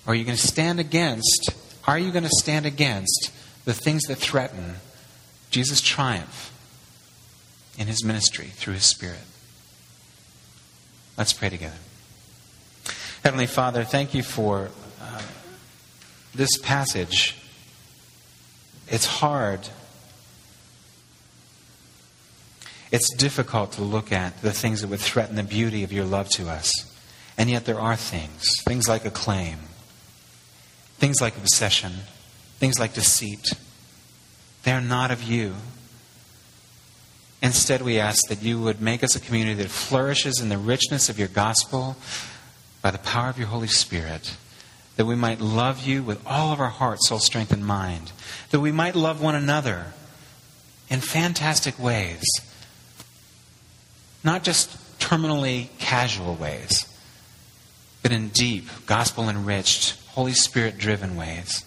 Or 0.07 0.13
are 0.13 0.17
you 0.17 0.25
going 0.25 0.37
to 0.37 0.47
stand 0.47 0.81
against? 0.81 1.51
Are 1.87 1.99
you 1.99 2.11
going 2.11 2.25
to 2.25 2.31
stand 2.31 2.65
against 2.65 3.31
the 3.67 3.75
things 3.75 4.03
that 4.05 4.17
threaten 4.17 4.77
Jesus' 5.51 5.83
triumph 5.83 6.53
in 7.79 7.87
his 7.87 8.03
ministry 8.03 8.47
through 8.47 8.75
his 8.75 8.85
Spirit? 8.85 9.21
Let's 11.19 11.35
pray 11.35 11.51
together. 11.51 11.77
Heavenly 13.23 13.47
Father, 13.47 13.85
thank 13.85 14.15
you 14.15 14.23
for 14.23 14.71
uh, 15.03 15.23
this 16.35 16.57
passage. 16.63 17.37
It's 18.91 19.07
hard. 19.07 19.69
It's 22.91 23.15
difficult 23.15 23.73
to 23.73 23.83
look 23.83 24.11
at 24.11 24.43
the 24.43 24.51
things 24.51 24.81
that 24.81 24.89
would 24.89 25.01
threaten 25.01 25.37
the 25.37 25.45
beauty 25.45 25.85
of 25.85 25.93
your 25.93 26.05
love 26.05 26.29
to 26.31 26.49
us. 26.49 26.73
And 27.39 27.49
yet 27.49 27.65
there 27.65 27.81
are 27.81 27.97
things, 27.97 28.45
things 28.65 28.89
like 28.89 29.05
acclaim, 29.05 29.59
things 30.99 31.21
like 31.21 31.37
obsession, 31.37 31.93
things 32.59 32.79
like 32.79 32.93
deceit. 32.93 33.47
They 34.65 34.73
are 34.73 34.81
not 34.81 35.11
of 35.11 35.23
you. 35.23 35.55
Instead, 37.43 37.81
we 37.81 37.99
ask 37.99 38.29
that 38.29 38.43
you 38.43 38.61
would 38.61 38.83
make 38.83 39.03
us 39.03 39.17
a 39.17 39.21
community 39.21 39.63
that 39.63 39.71
flourishes 39.71 40.41
in 40.41 40.51
the 40.51 40.59
richness 40.59 41.09
of 41.09 41.19
your 41.19 41.29
gospel 41.29 41.97
by 42.83 42.91
the 42.91 42.99
power 42.99 43.31
of 43.31 43.39
your 43.39 43.47
Holy 43.47 43.69
Spirit. 43.69 44.37
That 45.01 45.07
we 45.07 45.17
might 45.17 45.41
love 45.41 45.87
you 45.87 46.03
with 46.03 46.21
all 46.27 46.53
of 46.53 46.61
our 46.61 46.69
heart, 46.69 47.03
soul, 47.03 47.21
strength, 47.21 47.53
and 47.53 47.65
mind. 47.65 48.13
That 48.51 48.61
we 48.61 48.71
might 48.71 48.95
love 48.95 49.23
one 49.23 49.35
another 49.35 49.95
in 50.91 51.01
fantastic 51.01 51.79
ways. 51.79 52.23
Not 54.23 54.45
just 54.45 54.77
terminally 54.99 55.69
casual 55.79 56.35
ways 56.35 56.85
but 58.03 58.13
in 58.13 58.29
deep, 58.29 58.69
gospel 58.85 59.31
enriched, 59.31 59.99
Holy 60.09 60.35
Spirit 60.35 60.77
driven 60.77 61.17
ways 61.17 61.65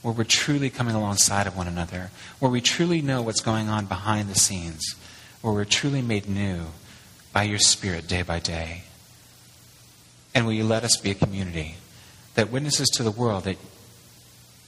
where 0.00 0.14
we're 0.14 0.24
truly 0.24 0.70
coming 0.70 0.94
alongside 0.94 1.46
of 1.46 1.54
one 1.54 1.68
another, 1.68 2.10
where 2.38 2.50
we 2.50 2.62
truly 2.62 3.02
know 3.02 3.20
what's 3.20 3.42
going 3.42 3.68
on 3.68 3.84
behind 3.84 4.30
the 4.30 4.34
scenes, 4.34 4.96
where 5.42 5.52
we're 5.52 5.66
truly 5.66 6.00
made 6.00 6.26
new 6.26 6.68
by 7.34 7.42
your 7.42 7.58
Spirit 7.58 8.08
day 8.08 8.22
by 8.22 8.38
day. 8.38 8.84
And 10.34 10.46
will 10.46 10.54
you 10.54 10.64
let 10.64 10.84
us 10.84 10.96
be 10.96 11.10
a 11.10 11.14
community 11.14 11.76
that 12.34 12.50
witnesses 12.50 12.88
to 12.88 13.02
the 13.02 13.10
world 13.10 13.44
that 13.44 13.58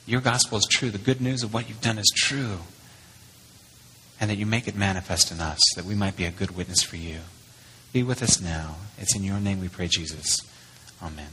your 0.06 0.20
gospel 0.20 0.58
is 0.58 0.66
true, 0.70 0.90
the 0.90 0.98
good 0.98 1.20
news 1.20 1.42
of 1.42 1.54
what 1.54 1.68
you've 1.68 1.80
done 1.80 1.98
is 1.98 2.12
true, 2.16 2.58
and 4.20 4.30
that 4.30 4.36
you 4.36 4.46
make 4.46 4.68
it 4.68 4.76
manifest 4.76 5.32
in 5.32 5.40
us, 5.40 5.60
that 5.76 5.84
we 5.84 5.94
might 5.94 6.16
be 6.16 6.24
a 6.24 6.30
good 6.30 6.56
witness 6.56 6.82
for 6.82 6.96
you. 6.96 7.20
Be 7.92 8.02
with 8.02 8.22
us 8.22 8.40
now. 8.40 8.76
It's 8.98 9.16
in 9.16 9.24
your 9.24 9.40
name 9.40 9.60
we 9.60 9.68
pray, 9.68 9.88
Jesus. 9.88 10.38
Amen. 11.02 11.28